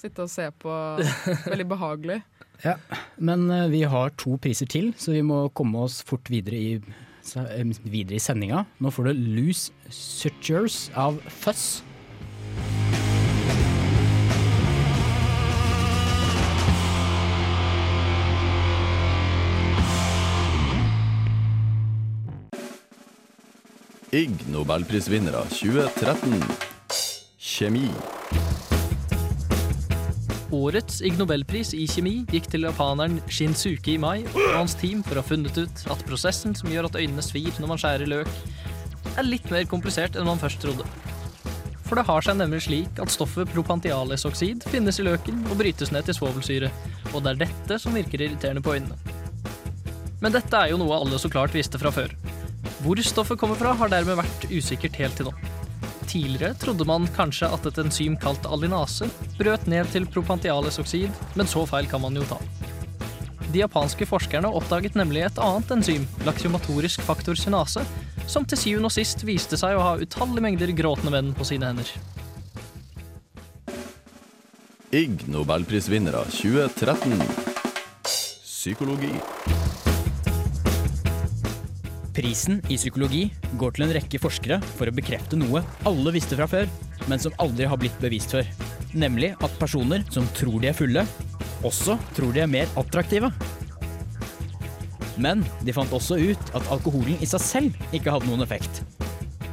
Sitte 0.00 0.26
og 0.26 0.30
se 0.30 0.50
på. 0.60 0.72
Veldig 1.52 1.66
behagelig. 1.70 2.18
Ja, 2.64 2.76
Men 3.16 3.48
eh, 3.52 3.66
vi 3.72 3.82
har 3.88 4.12
to 4.20 4.36
priser 4.40 4.68
til, 4.68 4.90
så 5.00 5.14
vi 5.14 5.22
må 5.24 5.46
komme 5.56 5.86
oss 5.86 6.02
fort 6.04 6.28
videre 6.32 6.58
i, 6.60 6.74
eh, 6.76 7.64
videre 7.84 8.18
i 8.18 8.22
sendinga. 8.22 8.66
Nå 8.80 8.92
får 8.92 9.08
du 9.08 9.24
Loose 9.38 9.72
Sutures 9.92 10.86
av 10.92 11.16
Fuzz. 11.32 11.85
Ig 24.16 24.46
Nobelprisvinnere 24.48 25.42
2013. 25.52 26.38
Kjemi. 27.36 27.90
Årets 30.56 31.02
Ig 31.04 31.18
Nobelpris 31.20 31.74
i 31.76 31.82
kjemi 31.90 32.14
gikk 32.32 32.46
til 32.48 32.64
japaneren 32.64 33.18
Shinsuke 33.28 33.92
Imai 33.98 34.22
og 34.30 34.54
hans 34.54 34.72
team 34.80 35.02
for 35.04 35.18
å 35.18 35.24
ha 35.24 35.28
funnet 35.28 35.58
ut 35.60 35.82
at 35.92 36.04
prosessen 36.08 36.56
som 36.56 36.72
gjør 36.72 36.88
at 36.88 36.96
øynene 36.96 37.24
svir 37.26 37.60
når 37.60 37.72
man 37.74 37.82
skjærer 37.82 38.08
løk, 38.08 38.30
er 39.18 39.28
litt 39.28 39.50
mer 39.52 39.68
komplisert 39.68 40.16
enn 40.16 40.30
man 40.30 40.40
først 40.40 40.64
trodde. 40.64 40.88
For 41.84 42.00
det 42.00 42.06
har 42.08 42.24
seg 42.24 42.40
nemlig 42.40 42.62
slik 42.70 43.02
at 43.02 43.12
stoffet 43.12 43.52
propantialesoksid 43.52 44.64
finnes 44.72 44.96
i 45.02 45.04
løken 45.10 45.44
og 45.50 45.60
brytes 45.60 45.92
ned 45.92 46.08
til 46.08 46.16
svovelsyre, 46.16 46.72
og 47.12 47.20
det 47.20 47.34
er 47.34 47.44
dette 47.44 47.82
som 47.84 48.00
virker 48.00 48.24
irriterende 48.24 48.64
på 48.64 48.78
øynene. 48.78 48.96
Men 50.24 50.32
dette 50.32 50.56
er 50.56 50.72
jo 50.72 50.80
noe 50.80 51.02
alle 51.02 51.20
så 51.20 51.28
klart 51.28 51.52
visste 51.52 51.76
fra 51.76 51.92
før. 51.92 52.16
Hvor 52.84 53.00
stoffet 53.00 53.38
kommer 53.40 53.56
fra, 53.56 53.72
har 53.78 53.92
dermed 53.92 54.18
vært 54.18 54.48
usikkert 54.52 54.98
helt 55.00 55.16
til 55.16 55.30
nå. 55.30 55.34
Tidligere 56.06 56.54
trodde 56.60 56.86
man 56.86 57.08
kanskje 57.16 57.48
at 57.50 57.66
et 57.66 57.78
enzym 57.82 58.16
kalt 58.20 58.46
alinase 58.46 59.08
brøt 59.38 59.66
ned 59.70 59.88
til 59.92 60.06
propantialesoksid, 60.06 61.10
men 61.34 61.50
så 61.50 61.64
feil 61.68 61.88
kan 61.90 62.04
man 62.04 62.16
jo 62.16 62.26
ta. 62.28 62.38
De 63.46 63.62
japanske 63.62 64.06
forskerne 64.08 64.50
oppdaget 64.58 64.96
nemlig 64.98 65.24
et 65.26 65.40
annet 65.42 65.72
enzym, 65.78 66.06
laksiomatorisk 66.26 67.02
faktor 67.06 67.38
synase, 67.38 67.82
som 68.26 68.44
til 68.44 68.58
syvende 68.58 68.90
og 68.90 68.94
sist 68.94 69.22
viste 69.26 69.58
seg 69.58 69.78
å 69.78 69.84
ha 69.84 69.96
utallige 70.02 70.44
mengder 70.44 70.74
gråtende 70.76 71.14
menn 71.14 71.34
på 71.36 71.46
sine 71.48 71.70
hender. 71.70 71.90
Ig 74.94 75.26
Nobelprisvinnere 75.30 76.22
2013. 76.30 77.18
Psykologi. 78.06 79.14
Prisen 82.16 82.62
i 82.72 82.78
psykologi 82.78 83.26
går 83.60 83.74
til 83.76 83.84
en 83.84 83.90
rekke 83.92 84.18
forskere 84.22 84.56
for 84.78 84.88
å 84.88 84.94
bekrefte 84.96 85.36
noe 85.36 85.60
alle 85.88 86.14
visste 86.14 86.38
fra 86.38 86.46
før, 86.48 86.70
men 87.10 87.20
som 87.20 87.34
aldri 87.42 87.66
har 87.68 87.76
blitt 87.76 87.98
bevist 88.00 88.32
før. 88.32 88.48
Nemlig 88.96 89.34
at 89.44 89.58
personer 89.60 90.06
som 90.08 90.24
tror 90.38 90.62
de 90.62 90.70
er 90.70 90.78
fulle, 90.78 91.04
også 91.60 91.98
tror 92.16 92.32
de 92.32 92.40
er 92.40 92.48
mer 92.48 92.72
attraktive. 92.80 93.28
Men 95.20 95.44
de 95.60 95.74
fant 95.76 95.92
også 95.92 96.16
ut 96.16 96.54
at 96.56 96.72
alkoholen 96.72 97.20
i 97.20 97.28
seg 97.28 97.44
selv 97.44 97.92
ikke 97.92 98.16
hadde 98.16 98.30
noen 98.30 98.46
effekt. 98.46 98.80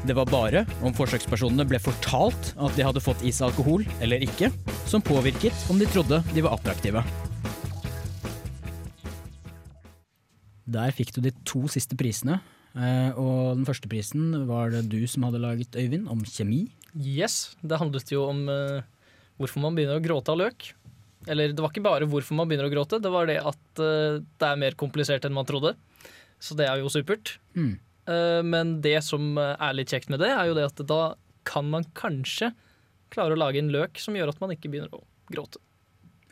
Det 0.08 0.16
var 0.16 0.32
bare 0.32 0.64
om 0.88 0.96
forsøkspersonene 0.96 1.68
ble 1.68 1.84
fortalt 1.84 2.54
at 2.56 2.80
de 2.80 2.88
hadde 2.88 3.04
fått 3.04 3.28
i 3.28 3.36
seg 3.36 3.52
alkohol 3.52 3.84
eller 4.00 4.24
ikke, 4.24 4.52
som 4.88 5.04
påvirket 5.04 5.68
om 5.72 5.80
de 5.80 5.92
trodde 5.92 6.24
de 6.32 6.48
var 6.48 6.56
attraktive. 6.56 7.04
Der 10.74 10.94
fikk 10.96 11.14
du 11.16 11.22
de 11.24 11.32
to 11.48 11.64
siste 11.72 11.98
prisene. 12.00 12.40
Eh, 12.74 13.12
Og 13.20 13.60
den 13.60 13.68
første 13.68 13.90
prisen 13.90 14.48
var 14.50 14.74
det 14.74 14.88
du 14.92 15.02
som 15.08 15.26
hadde 15.28 15.42
laget, 15.44 15.76
Øyvind, 15.78 16.10
om 16.10 16.24
kjemi. 16.26 16.66
Yes, 16.98 17.56
det 17.62 17.80
handlet 17.82 18.10
jo 18.14 18.26
om 18.30 18.48
eh, 18.50 18.86
hvorfor 19.42 19.64
man 19.64 19.78
begynner 19.78 20.02
å 20.02 20.04
gråte 20.04 20.34
av 20.34 20.42
løk. 20.42 20.72
Eller 21.30 21.54
det 21.54 21.64
var 21.64 21.72
ikke 21.72 21.86
bare 21.86 22.10
hvorfor 22.10 22.36
man 22.36 22.50
begynner 22.50 22.68
å 22.68 22.74
gråte, 22.74 23.00
det 23.00 23.12
var 23.14 23.30
det 23.30 23.40
at 23.40 23.82
eh, 23.82 24.20
det 24.20 24.50
er 24.50 24.62
mer 24.62 24.78
komplisert 24.80 25.26
enn 25.26 25.36
man 25.38 25.48
trodde. 25.50 25.76
Så 26.44 26.58
det 26.60 26.68
er 26.68 26.82
jo 26.82 26.92
supert. 26.92 27.38
Mm. 27.56 27.78
Men 28.44 28.72
det 28.84 28.98
som 29.08 29.38
er 29.40 29.76
litt 29.78 29.94
kjekt 29.94 30.10
med 30.12 30.20
det, 30.20 30.28
er 30.28 30.50
jo 30.50 30.56
det 30.58 30.66
at 30.68 30.82
da 30.90 31.14
kan 31.48 31.70
man 31.72 31.86
kanskje 31.96 32.50
klare 33.14 33.32
å 33.32 33.40
lage 33.40 33.62
en 33.62 33.72
løk 33.72 34.02
som 34.02 34.18
gjør 34.18 34.34
at 34.34 34.42
man 34.42 34.52
ikke 34.52 34.68
begynner 34.74 34.92
å 34.92 35.06
gråte. 35.32 35.62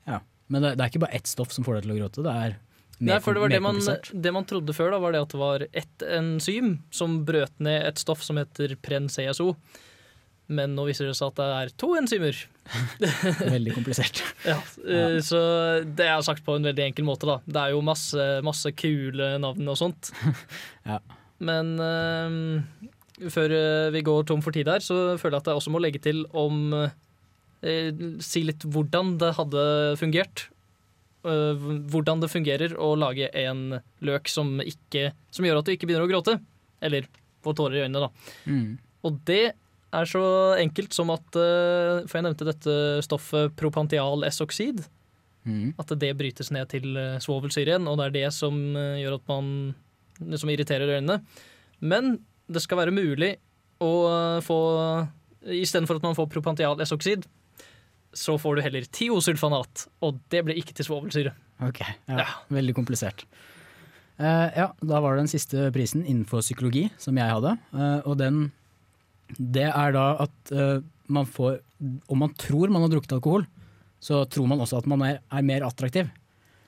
Ja. 0.04 0.20
Men 0.52 0.66
det, 0.66 0.74
er 0.76 0.92
ikke 0.92 1.06
bare 1.06 1.16
ett 1.16 1.32
stoff 1.32 1.56
som 1.56 1.64
får 1.64 1.80
deg 1.80 1.86
til 1.86 1.94
å 1.96 2.00
gråte, 2.02 2.26
det 2.28 2.34
er 2.44 2.58
Nei, 3.02 3.18
for 3.24 3.34
det, 3.34 3.42
var 3.42 3.50
det, 3.50 3.62
man, 3.66 3.80
det 4.26 4.34
man 4.36 4.46
trodde 4.46 4.76
før, 4.78 4.92
da, 4.94 5.00
var 5.02 5.16
det 5.16 5.24
at 5.26 5.32
det 5.34 5.40
var 5.42 5.64
ett 5.72 6.04
enzym 6.06 6.76
som 6.94 7.22
brøt 7.26 7.56
ned 7.64 7.88
et 7.88 8.02
stoff 8.02 8.22
som 8.26 8.38
heter 8.38 8.76
pren-CSO. 8.86 9.56
Men 10.52 10.76
nå 10.76 10.86
viser 10.90 11.08
det 11.08 11.16
seg 11.18 11.32
at 11.32 11.40
det 11.40 11.48
er 11.56 11.74
to 11.80 11.94
enzymer. 11.98 12.38
Veldig 13.56 13.76
komplisert. 13.78 14.22
Ja, 14.52 14.58
eh, 14.84 15.18
Så 15.24 15.40
det 15.86 16.08
er 16.08 16.22
sagt 16.26 16.44
på 16.46 16.58
en 16.58 16.68
veldig 16.68 16.90
enkel 16.90 17.08
måte, 17.08 17.30
da. 17.30 17.40
Det 17.46 17.62
er 17.62 17.76
jo 17.76 17.84
masse, 17.86 18.28
masse 18.46 18.74
kule 18.78 19.36
navn 19.42 19.72
og 19.72 19.80
sånt. 19.80 20.14
Ja. 20.92 21.00
Men 21.42 21.74
uh, 21.82 23.30
før 23.34 23.54
eh, 23.56 23.88
vi 23.96 24.04
går 24.06 24.28
tom 24.30 24.44
for 24.46 24.54
tid 24.54 24.70
her, 24.70 24.84
så 24.86 25.16
føler 25.18 25.40
jeg 25.40 25.42
at 25.42 25.48
jeg 25.50 25.62
også 25.62 25.74
må 25.74 25.82
legge 25.82 26.02
til 26.04 26.22
om 26.38 26.76
uh, 26.76 26.92
Si 28.22 28.42
litt 28.46 28.66
hvordan 28.66 29.16
det 29.22 29.32
hadde 29.38 29.64
fungert. 29.98 30.48
Eh, 31.22 31.66
hvordan 31.94 32.22
det 32.24 32.32
fungerer 32.34 32.72
å 32.82 32.96
lage 32.98 33.28
en 33.38 33.76
løk 34.02 34.30
som, 34.32 34.56
ikke, 34.58 35.12
som 35.30 35.46
gjør 35.46 35.60
at 35.60 35.68
du 35.68 35.76
ikke 35.76 35.90
begynner 35.90 36.08
å 36.08 36.10
gråte. 36.10 36.40
Eller 36.82 37.06
får 37.46 37.58
tårer 37.60 37.78
i 37.78 37.84
øynene, 37.86 38.08
da. 38.08 38.32
Mm. 38.50 38.72
Og 39.06 39.20
det 39.30 39.44
er 39.92 40.10
så 40.10 40.24
enkelt 40.62 40.96
som 40.96 41.12
at 41.14 41.38
eh, 41.38 42.02
For 42.08 42.18
jeg 42.18 42.26
nevnte 42.26 42.48
dette 42.48 42.76
stoffet 43.06 43.54
propantial-esoksid. 43.60 44.82
Mm. 45.46 45.74
At 45.82 45.94
det 46.02 46.12
brytes 46.18 46.52
ned 46.54 46.72
til 46.74 46.98
eh, 46.98 47.22
svovelsyre 47.22 47.76
igjen, 47.76 47.90
og 47.90 48.00
det 48.00 48.10
er 48.10 48.18
det 48.18 48.28
som 48.34 48.58
gjør 48.74 49.20
at 49.20 49.30
man 49.30 49.54
Som 50.38 50.50
irriterer 50.54 50.98
øynene. 50.98 51.22
Men 51.82 52.16
det 52.52 52.62
skal 52.66 52.82
være 52.82 52.94
mulig 52.94 53.36
å 53.82 53.94
få 54.46 54.58
Istedenfor 55.42 55.98
at 55.98 56.04
man 56.06 56.14
får 56.14 56.28
propantial-esoksid, 56.30 57.24
så 58.14 58.36
får 58.42 58.58
du 58.58 58.62
heller 58.66 58.88
tiosulfanat, 58.92 59.86
og 60.04 60.20
det 60.34 60.44
blir 60.46 60.58
ikke 60.60 60.74
til 60.76 60.88
svovelsyre. 60.88 61.32
Ok, 61.64 61.80
ja, 62.10 62.26
Veldig 62.52 62.74
komplisert. 62.76 63.26
Eh, 64.22 64.50
ja, 64.58 64.68
da 64.82 65.00
var 65.02 65.16
det 65.16 65.24
den 65.24 65.32
siste 65.32 65.70
prisen 65.74 66.04
innenfor 66.06 66.44
psykologi 66.44 66.88
som 67.02 67.18
jeg 67.18 67.32
hadde. 67.32 67.56
Eh, 67.74 68.00
og 68.06 68.18
den 68.20 68.52
Det 69.40 69.64
er 69.72 69.92
da 69.96 70.06
at 70.28 70.52
eh, 70.52 70.82
man 71.08 71.26
får 71.26 71.60
Om 72.12 72.18
man 72.20 72.34
tror 72.36 72.70
man 72.70 72.82
har 72.84 72.90
drukket 72.92 73.14
alkohol, 73.16 73.46
så 74.02 74.26
tror 74.30 74.48
man 74.48 74.60
også 74.60 74.78
at 74.82 74.86
man 74.90 75.02
er, 75.02 75.20
er 75.32 75.42
mer 75.42 75.64
attraktiv. 75.66 76.10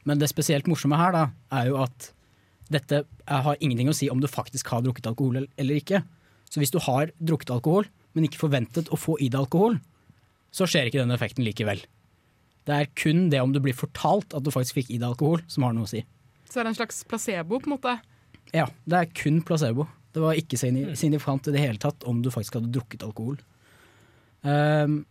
Men 0.06 0.18
det 0.20 0.30
spesielt 0.30 0.66
morsomme 0.68 0.98
her 0.98 1.12
da, 1.12 1.24
er 1.52 1.68
jo 1.70 1.78
at 1.84 2.12
dette 2.72 3.04
er, 3.04 3.42
har 3.46 3.58
ingenting 3.60 3.90
å 3.90 3.94
si 3.96 4.10
om 4.10 4.20
du 4.20 4.28
faktisk 4.28 4.68
har 4.74 4.82
drukket 4.82 5.06
alkohol 5.08 5.38
eller- 5.38 5.50
eller 5.58 5.76
ikke. 5.76 6.04
Så 6.50 6.60
hvis 6.62 6.72
du 6.72 6.80
har 6.80 7.12
drukket 7.22 7.52
alkohol, 7.52 7.86
men 8.14 8.24
ikke 8.26 8.42
forventet 8.42 8.90
å 8.90 8.98
få 8.98 9.18
i 9.20 9.30
deg 9.30 9.40
alkohol, 9.46 9.80
så 10.54 10.68
skjer 10.70 10.90
ikke 10.90 11.02
den 11.02 11.14
effekten 11.16 11.46
likevel. 11.46 11.82
Det 12.64 12.76
er 12.76 12.92
kun 12.96 13.28
det 13.34 13.42
om 13.44 13.52
du 13.52 13.60
blir 13.64 13.76
fortalt 13.76 14.36
at 14.38 14.46
du 14.46 14.52
faktisk 14.54 14.80
fikk 14.80 14.92
i 14.94 15.00
deg 15.00 15.10
alkohol, 15.10 15.42
som 15.52 15.66
har 15.66 15.76
noe 15.76 15.88
å 15.88 15.92
si. 15.92 16.04
Så 16.48 16.62
er 16.62 16.68
det 16.68 16.76
en 16.76 16.80
slags 16.80 17.02
placebo, 17.10 17.60
på 17.60 17.68
en 17.68 17.76
måte. 17.76 17.98
Ja, 18.54 18.68
det 18.86 19.00
er 19.00 19.12
kun 19.18 19.42
placebo. 19.46 19.88
Det 20.14 20.22
var 20.22 20.38
ikke 20.38 20.60
signi- 20.62 20.94
signifikant 20.96 21.50
i 21.50 21.56
det 21.56 21.64
hele 21.64 21.82
tatt 21.82 22.06
om 22.08 22.22
du 22.22 22.30
faktisk 22.32 22.60
hadde 22.60 22.72
drukket 22.72 23.06
alkohol. 23.08 23.40
Um, 24.44 25.02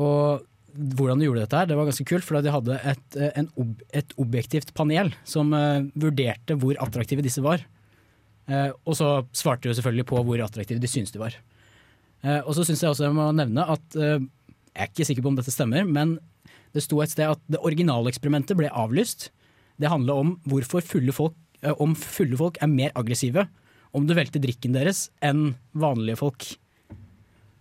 og 0.00 0.46
hvordan 0.76 1.20
de 1.20 1.28
gjorde 1.28 1.42
dette 1.44 1.60
her, 1.60 1.68
det 1.68 1.76
var 1.76 1.88
ganske 1.88 2.06
kult, 2.08 2.24
for 2.24 2.40
de 2.40 2.52
hadde 2.52 2.78
et, 2.84 3.16
eh, 3.16 3.32
en 3.40 3.48
ob 3.56 3.82
et 3.96 4.12
objektivt 4.20 4.74
panel 4.76 5.12
som 5.24 5.52
uh, 5.56 5.84
vurderte 5.96 6.56
hvor 6.60 6.78
attraktive 6.82 7.24
disse 7.24 7.44
var. 7.44 7.64
Uh, 8.48 8.72
og 8.86 8.96
så 8.98 9.10
svarte 9.36 9.64
de 9.64 9.72
jo 9.72 9.76
selvfølgelig 9.78 10.08
på 10.08 10.22
hvor 10.24 10.42
attraktive 10.44 10.82
de 10.82 10.90
syntes 10.90 11.14
de 11.14 11.22
var. 11.22 11.36
Uh, 12.24 12.40
og 12.44 12.52
så 12.56 12.64
syns 12.64 12.82
jeg 12.84 12.92
også 12.92 13.06
jeg 13.08 13.16
må 13.16 13.28
nevne 13.36 13.64
at 13.76 14.00
jeg 14.76 14.84
er 14.84 14.92
ikke 14.92 15.06
sikker 15.08 15.24
på 15.24 15.32
om 15.32 15.38
dette 15.38 15.54
stemmer, 15.54 15.86
men 15.88 16.18
det 16.76 16.84
sto 16.84 17.00
et 17.00 17.12
sted 17.12 17.32
at 17.32 17.40
det 17.48 17.62
originale 17.64 18.10
eksperimentet 18.12 18.58
ble 18.58 18.68
avlyst. 18.68 19.30
Det 19.80 19.88
handla 19.88 20.18
om 20.20 20.34
hvorfor 20.48 20.84
fulle 20.84 21.14
folk, 21.16 21.36
eh, 21.62 21.72
om 21.80 21.94
fulle 21.96 22.36
folk 22.36 22.60
er 22.60 22.68
mer 22.68 22.92
aggressive 22.94 23.46
om 23.96 24.04
du 24.04 24.12
velter 24.12 24.42
drikken 24.42 24.76
deres 24.76 25.06
enn 25.24 25.54
vanlige 25.72 26.20
folk. 26.20 26.44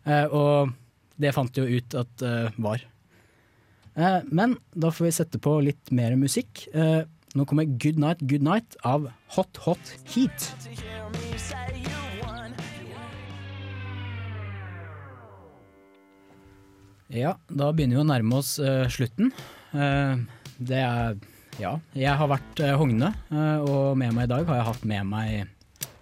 Eh, 0.05 0.27
og 0.27 0.75
det 1.15 1.31
fant 1.33 1.55
jo 1.55 1.63
ut 1.63 1.95
at 1.95 2.11
det 2.19 2.35
var. 2.59 2.83
Eh, 3.95 4.19
men 4.27 4.57
da 4.75 4.91
får 4.91 5.07
vi 5.07 5.13
sette 5.15 5.39
på 5.41 5.57
litt 5.63 5.91
mer 5.95 6.17
musikk. 6.19 6.67
Eh, 6.75 7.03
nå 7.35 7.47
kommer 7.47 7.67
Good 7.67 7.99
Night, 7.99 8.23
Good 8.27 8.43
Night 8.43 8.75
av 8.83 9.09
Hot 9.35 9.63
Hot 9.63 9.95
Heat. 10.11 10.51
Ja, 17.13 17.35
da 17.53 17.69
begynner 17.69 17.99
vi 17.99 18.01
å 18.01 18.07
nærme 18.09 18.39
oss 18.39 18.55
uh, 18.57 18.87
slutten. 18.89 19.29
Uh, 19.75 20.17
det 20.57 20.81
er 20.81 21.17
Ja, 21.61 21.75
jeg 21.95 22.11
har 22.17 22.27
vært 22.31 22.61
uh, 22.65 22.73
Hogne, 22.79 23.11
og 23.63 23.93
med 23.99 24.15
meg 24.15 24.25
i 24.25 24.31
dag 24.33 24.47
har 24.49 24.59
jeg 24.59 24.67
hatt 24.71 24.87
med 24.89 25.05
meg 25.11 25.45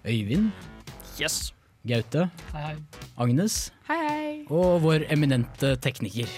Øyvind. 0.08 0.48
Yes. 1.20 1.52
Gaute. 1.84 2.26
Hei, 2.54 2.62
hei. 2.70 2.76
Agnes. 3.20 3.58
Hei, 3.86 4.00
hei. 4.08 4.32
Og 4.48 4.80
vår 4.84 5.04
eminente 5.12 5.74
tekniker. 5.84 6.30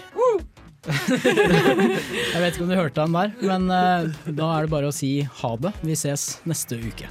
Jeg 0.86 2.38
vet 2.42 2.52
ikke 2.52 2.62
om 2.62 2.70
du 2.70 2.76
hørte 2.78 3.02
han 3.02 3.16
der, 3.16 3.32
men 3.42 3.66
da 3.70 4.50
er 4.54 4.66
det 4.66 4.70
bare 4.70 4.90
å 4.92 4.94
si 4.94 5.16
ha 5.42 5.54
det. 5.58 5.74
Vi 5.82 5.98
ses 5.98 6.36
neste 6.46 6.78
uke. 6.78 7.10